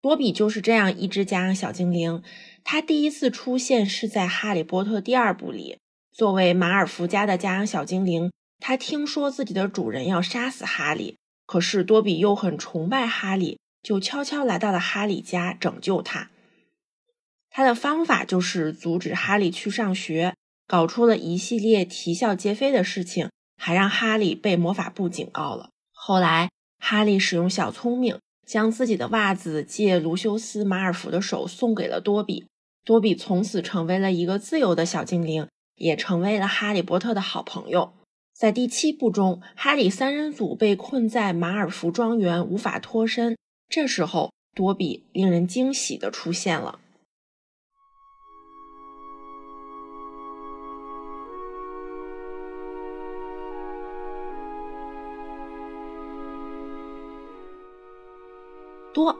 [0.00, 2.22] 多比就是这样一只家养小精灵，
[2.64, 5.76] 它第一次出现是在《哈利波特》第二部里。
[6.20, 11.16] 作为马尔福家的家养小精灵，它听说自己的主人要杀死哈利，
[11.46, 16.28] 可是多比又很崇拜哈利，就悄悄来到了哈利家拯救他。
[17.48, 20.34] 他的方法就是阻止哈利去上学，
[20.66, 25.70] 搞出了一系列啼笑皆非的事情，还让哈利被魔法部警告了。
[25.90, 28.18] 后来，哈利使用小聪明。
[28.46, 32.44] 将自己的袜子借卢修斯·马尔福的手送给了多比，
[32.84, 35.48] 多比从此成为了一个自由的小精灵，
[35.80, 37.94] 也成为了哈利波特的好朋友。
[38.34, 43.36] 在第七部中，哈利三人组被困在马尔福庄园，无法脱身。
[43.68, 46.80] 这时候，多比令人惊喜的出现了。
[58.92, 59.16] 多，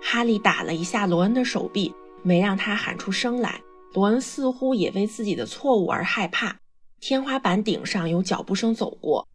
[0.00, 1.92] 哈利打了一下罗恩的手臂，
[2.22, 3.62] 没让他喊出声来。
[3.94, 6.56] 罗恩似乎也为自己的错误而害怕。
[7.00, 9.26] 天花板顶上有脚步声走过，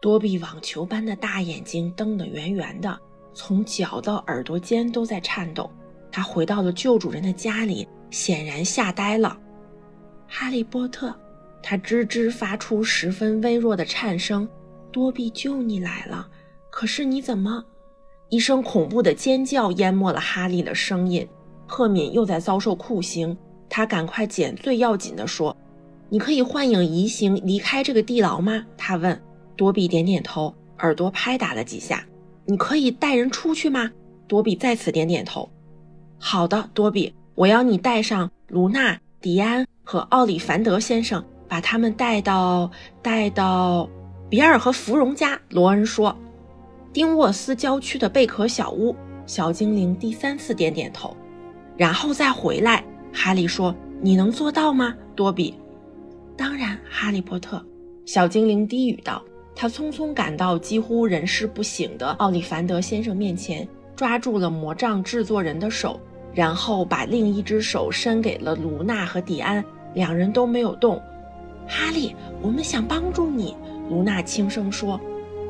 [0.00, 2.98] 多比网球般的大眼睛瞪得圆圆的，
[3.34, 5.70] 从脚到耳朵尖都在颤抖。
[6.10, 9.38] 他回到了旧主人的家里，显然吓呆了。
[10.26, 11.14] 哈利波特，
[11.62, 14.48] 他吱吱发出十分微弱的颤声
[14.90, 16.28] ：“多比救你来了，
[16.70, 17.62] 可是你怎么？”
[18.30, 21.28] 一声恐怖的尖叫淹没了哈利的声音。
[21.70, 23.36] 赫敏又在遭受酷刑，
[23.68, 25.56] 他赶快捡最要紧的说
[26.10, 29.18] ：“你可以幻影移形离开这个地牢吗？”他问。
[29.56, 32.04] 多比点点头，耳朵拍打了几下。
[32.44, 33.88] “你可以带人出去吗？”
[34.26, 35.48] 多比再次点点头。
[36.18, 42.68] “好的，多比，我要你带上卢娜、迪安和奥里凡德先生，把他们带到
[43.00, 43.88] 带到
[44.28, 46.16] 比尔和芙蓉家。”罗恩说。
[46.92, 51.16] 丁沃斯郊区的贝壳小屋，小精灵第三次点点头，
[51.80, 52.84] 然后再回来。
[53.10, 55.54] 哈利说：“你能做到吗，多比
[56.36, 57.64] ？”“当然，哈利波特。”
[58.04, 59.22] 小精灵低语道。
[59.56, 63.66] 他匆匆赶到几乎人事不省的奥利凡德先生面前，
[63.96, 65.98] 抓住了魔杖制作人的手，
[66.34, 69.64] 然后把另一只手伸给了卢娜和迪安。
[69.94, 71.00] 两人都没有动。
[71.66, 73.56] 哈利，我们想帮助你。”
[73.88, 75.00] 卢娜轻声说。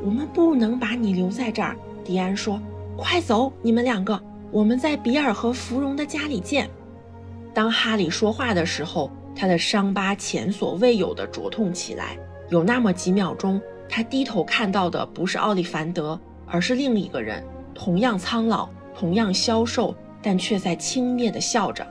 [0.03, 2.63] 我们不能把你留在这儿，迪安说
[2.97, 4.19] ：“快走，你们两个，
[4.51, 6.69] 我们在比尔和芙蓉的家里见。”
[7.53, 12.17] 当哈利说话的时候，他的伤疤前所未有的灼痛起来。
[12.49, 17.45] 有那么几秒钟，他低头看到的不是奥利凡德，而是另一个人，
[17.75, 21.87] 同样苍老，同样消瘦，但却在轻蔑地笑着。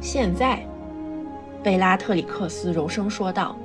[0.00, 0.66] 现在，
[1.62, 3.56] 贝拉特里克斯柔声说道。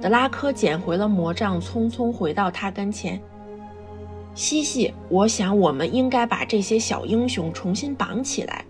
[0.00, 3.20] 德拉科捡回了魔杖，匆匆回到他跟前。
[4.34, 8.64] 西西，我想我们应该把这些小英雄重新绑起来，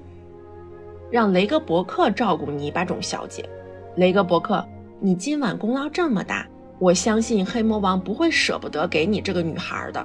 [1.10, 3.48] 让雷格伯克照顾泥巴种小姐。
[3.96, 4.66] 雷格伯克，
[5.00, 6.48] 你今晚功劳这么大，
[6.80, 10.04] 我相信黑魔王不会舍不得给你这个女孩的。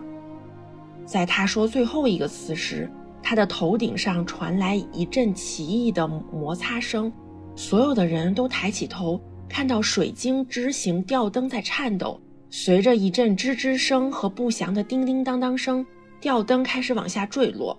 [1.06, 2.88] 在他说最后一个词时，
[3.24, 7.12] 他的头顶上传来一阵奇异的摩擦声，
[7.56, 12.20] 所有的人都抬起头，看到水晶枝形吊灯在颤抖。
[12.50, 15.86] 随着一阵吱吱声和不祥的叮叮当当声，
[16.20, 17.78] 吊灯开始往下坠落。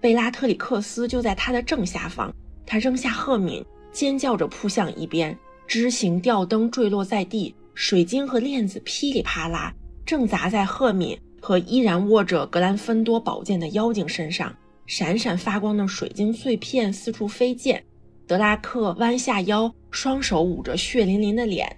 [0.00, 2.32] 贝拉特里克斯就在他的正下方。
[2.66, 5.36] 他扔下赫敏，尖叫着扑向一边。
[5.66, 14.54] 枝形吊灯坠落在地，水晶和链子噼里啪啦，正砸在赫敏和依然握着格兰芬多宝剑的妖精身上。
[14.86, 17.82] 闪闪发光的水晶碎片四处飞溅。
[18.26, 21.76] 德拉克弯下腰，双手捂着血淋淋的脸。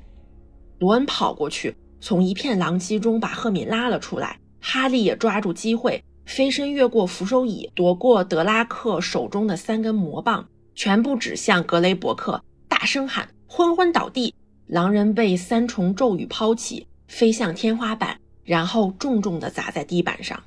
[0.78, 1.74] 罗恩跑过去。
[2.03, 14.34] 从一片狼藉中把赫敏拉了出来，哈利也抓住机会飞身越过扶手椅，夺过德拉克手中的三根魔棒，全部指向格雷伯克，大声喊：“昏昏倒地！”
[14.66, 20.42] 狼人被三重咒语抛起，飞向天花板，然后重重地砸在地板上。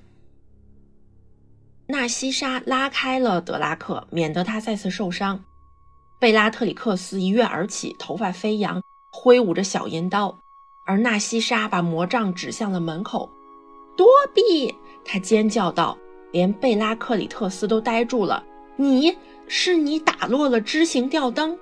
[1.88, 5.46] 纳西莎拉开了德拉克，免得他再次受伤。
[6.20, 8.82] 贝拉特里克斯一跃而起，头发飞扬，
[9.14, 10.38] 挥舞着小银刀。
[10.86, 13.30] 而纳西莎把魔杖指向了门口，
[13.98, 14.74] 多比！
[15.04, 15.98] 他尖叫道，
[16.32, 18.44] 连贝拉克里特斯都呆住了。
[18.78, 19.18] 你
[19.48, 21.58] 是你打落了枝形吊灯？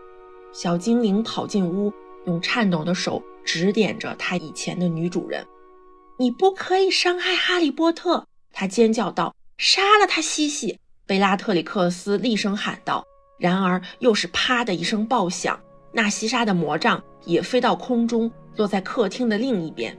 [0.51, 1.91] 小精灵跑进屋，
[2.25, 5.47] 用颤抖的手指点着他以前的女主人。
[6.17, 8.27] 你不可以伤害哈利波特！
[8.51, 9.33] 他尖叫道。
[9.57, 10.79] 杀了他，西西！
[11.05, 13.05] 贝拉特里克斯厉声喊道。
[13.39, 15.59] 然而又是啪的一声爆响，
[15.93, 18.29] 纳西莎的魔杖也飞到空中。
[18.55, 19.97] 落在客厅的另一边。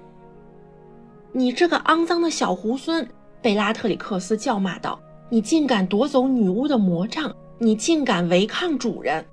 [1.33, 3.05] 你这个肮脏的小猢狲！
[3.43, 7.35] 贝拉特里克斯叫骂道：“你竟敢夺走女巫的魔杖！
[7.59, 9.27] 你竟敢违抗主人！”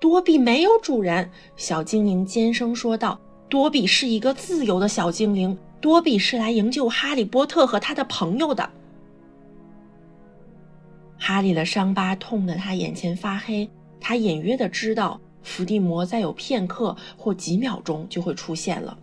[0.00, 8.68] 多比没有主人，小精灵尖声说道：“多比是一个自由的小精灵，多比是来营救哈利波特和他的朋友的。”
[11.16, 13.70] 哈利的伤疤痛得他眼前发黑，
[14.00, 15.20] 他隐约的知道。
[15.42, 18.96] 伏地魔再有片刻或几秒钟就会出现了。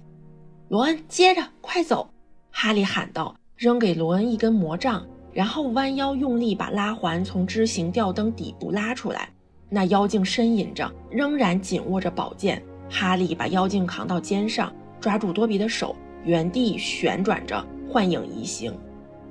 [0.69, 2.09] 罗恩，接着，快走！
[2.51, 9.29] 哈利喊道，扔给罗恩一根魔杖，然后弯腰用力把拉环从枝形吊灯底部拉出来。
[9.69, 12.61] 那妖精呻吟着，仍然紧握着宝剑。
[12.89, 18.73] 哈利把妖精扛到肩上，抓住多比的手，原地旋转着，幻影移形。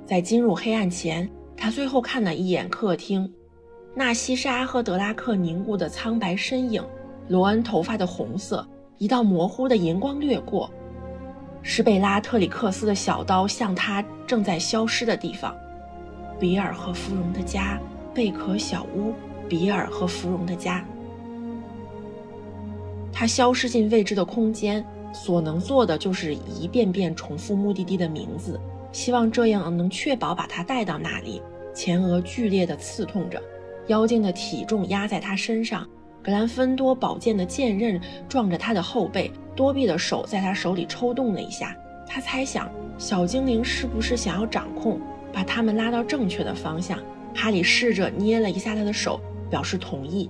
[0.05, 3.31] 在进入黑暗前，他最后看了一眼客厅，
[3.95, 6.83] 纳西莎和德拉克凝固的苍白身影。
[7.27, 8.65] 罗恩头发的红色，
[8.97, 10.69] 一道模糊的银光掠过，
[11.61, 15.55] 是贝拉特里克斯的小刀向他正在消失的地方。
[16.39, 17.79] 比尔和芙蓉的家，
[18.13, 19.13] 贝壳小屋，
[19.49, 20.85] 比尔和芙蓉的家。
[23.11, 28.59] 他消失进未知的空间，所能做的就是一遍遍重复目的地的名字，
[28.91, 31.41] 希望这样能确保把他带到那里。
[31.73, 33.41] 前额剧烈的刺痛着，
[33.87, 35.87] 妖精的体重压在他身上。
[36.27, 37.97] 格兰芬多宝剑的剑刃
[38.27, 41.73] 撞着他的后背，多比的手在他手里抽动了一下。
[42.05, 44.99] 他猜想，小精灵是不是想要掌控，
[45.31, 46.99] 把他们拉到正确的方向？
[47.33, 50.29] 哈利试着捏了一下他的手，表示同意。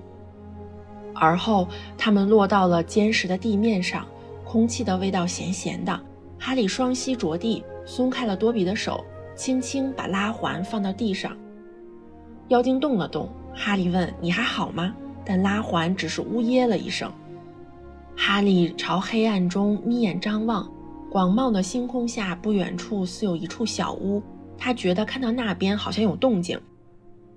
[1.16, 1.66] 而后，
[1.96, 4.06] 他们落到了坚实的地面上，
[4.44, 6.00] 空气的味道咸咸的。
[6.38, 9.04] 哈利双膝着地，松开了多比的手，
[9.34, 11.36] 轻轻把拉环放到地上。
[12.50, 14.94] 妖精动了动，哈利问：“你还好吗？”
[15.28, 17.12] 但拉环只是呜咽了一声。
[18.16, 20.66] 哈利朝黑暗中眯眼张望，
[21.10, 24.22] 广袤的星空下，不远处似有一处小屋。
[24.56, 26.58] 他觉得看到那边好像有动静。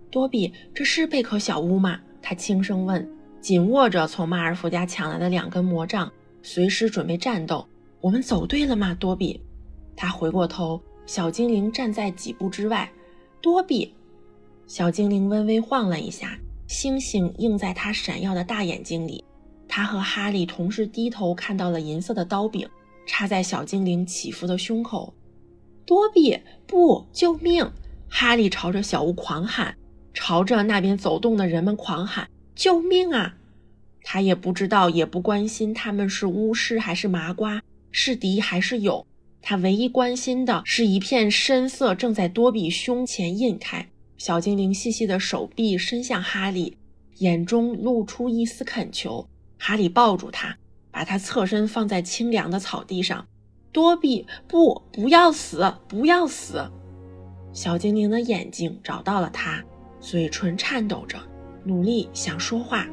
[0.10, 2.00] 多比，这是贝壳小屋吗？
[2.22, 3.08] 他轻声问，
[3.42, 6.10] 紧握着从马尔福家抢来的两根魔杖，
[6.42, 7.68] 随时准备战斗。
[8.00, 8.96] 我们走对了吗？
[8.98, 9.42] 多比。
[9.96, 12.90] 他回过头，小精灵站在几步之外。
[13.42, 13.94] 多比，
[14.66, 16.38] 小精灵微微晃了一下。
[16.72, 19.22] 星星映在他闪耀的大眼睛里，
[19.68, 22.66] 他和哈利同时低头看到了银色的刀柄
[23.06, 25.14] 插在小精灵起伏的胸口。
[25.86, 27.70] 多比，不，救命！
[28.08, 29.76] 哈利朝着小屋狂喊，
[30.14, 33.36] 朝着那边走动的人们狂喊：“救命啊！”
[34.02, 37.62] 他也不知道，也不关心他们是巫师还是麻瓜，
[37.92, 39.06] 是敌还是友。
[39.42, 43.90] 他唯一关心的是一片深色正在多比胸前印开。
[44.24, 46.78] 小精灵细细的手臂伸向哈利，
[47.18, 49.28] 眼中露出一丝恳求。
[49.58, 50.56] 哈利抱住他，
[50.92, 53.26] 把他侧身放在清凉的草地上。
[53.72, 56.70] 多比，不，不要死，不要死！
[57.52, 59.66] 小精灵的眼睛找到了他，
[60.00, 61.18] 嘴唇颤抖着，
[61.64, 62.88] 努力想说话。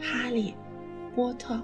[0.00, 0.54] 哈利
[1.14, 1.60] 波特。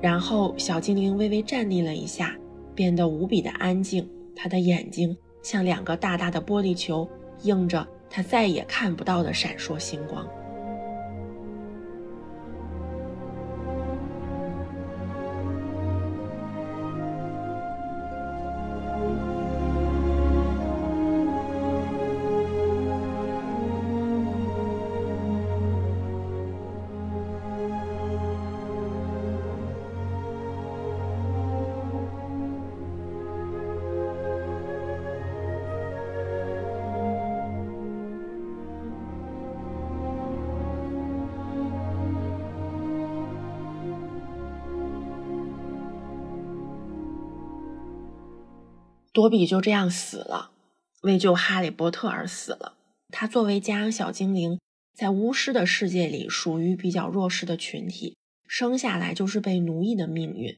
[0.00, 2.34] 然后小精灵微微站立了一下，
[2.74, 4.08] 变得无比的安静。
[4.34, 7.06] 他的眼睛像两个大大的玻璃球，
[7.42, 10.26] 映着他再也看不到的闪烁星光。
[49.12, 50.50] 多比就这样死了，
[51.02, 52.74] 为救哈利波特而死了。
[53.10, 54.60] 他作为家养小精灵，
[54.94, 58.16] 在巫师的世界里属于比较弱势的群体，
[58.46, 60.56] 生下来就是被奴役的命运。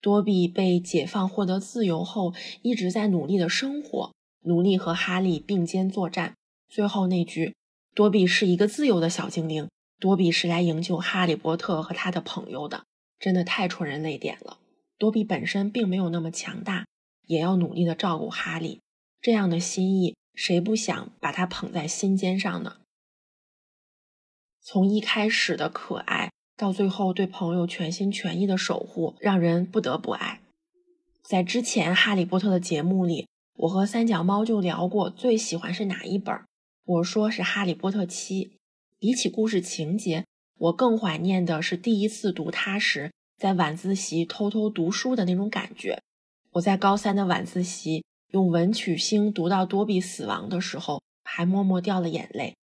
[0.00, 4.12] 多比被解放获得自由后，一直在努力的生活，
[4.42, 6.34] 努力和哈利并肩作战。
[6.68, 7.54] 最后那句
[7.94, 9.68] “多比是一个自由的小精灵”，
[10.00, 12.82] 多比是来营救哈利波特和他的朋友的，
[13.20, 14.58] 真的太戳人泪点了。
[14.98, 16.84] 多比本身并没有那么强大。
[17.32, 18.80] 也要努力的照顾哈利，
[19.22, 22.76] 这样的心意，谁不想把他捧在心尖上呢？
[24.60, 30.42] 从一开始的可爱，到最后对朋友全心全意的守护，让人不得不爱。
[31.22, 36.38] 在之前《哈利波特》的节目里，我和三脚猫就聊过最喜欢是哪一本，
[36.84, 38.44] 我说是《哈利波特七》。
[38.98, 40.26] 比起故事情节，
[40.58, 46.02] 我更怀念的是第一次读它时，在晚自习偷偷读书的那种感觉。
[46.52, 52.54] 我在高三的晚自习用文曲星读到多比死亡的时候，还默默掉了眼泪。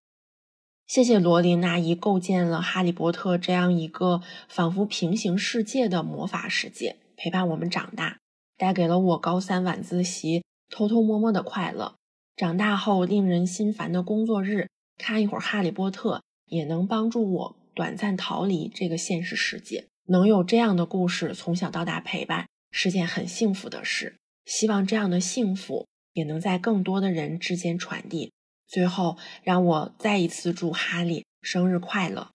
[0.86, 8.20] 谢谢罗琳阿姨构建了《哈利波特》这样一个仿佛平行世界的魔法世界，陪伴我们长大，
[8.58, 11.96] 带给了我高三晚自习偷偷摸摸的快乐。
[12.36, 19.88] 长大后令人心烦的工作日，看一会儿《哈利波特》也能帮助我短暂逃离这个现实世界。
[20.06, 22.46] 能有这样的故事从小到大陪伴。
[22.72, 28.32] 是件很幸福的事，希望这样的幸福也能在更多的人之间传递。
[28.68, 32.30] 最后，让我再一次祝哈利生日快乐。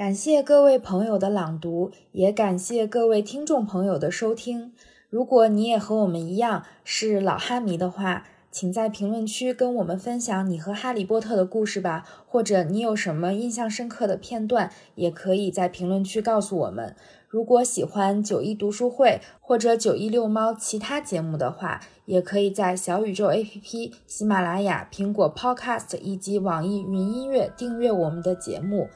[0.00, 4.72] 感谢各位朋友的朗读，也感谢各位听众朋友的收听。
[5.10, 16.96] 如果你也和我们一样是老哈迷的话，请在评论区跟我们分享你和哈利波特的故事吧，或者你有什么印象深刻的片段，也可以在评论区告诉我们。
[17.28, 28.88] 如果喜欢九一读书会或者九一遛猫其他节目的话，也可以在小宇宙 APP、喜马拉雅、苹果 Podcast 以及网易云音乐订阅我们的节目。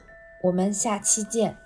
[0.45, 1.64] 我们下期见。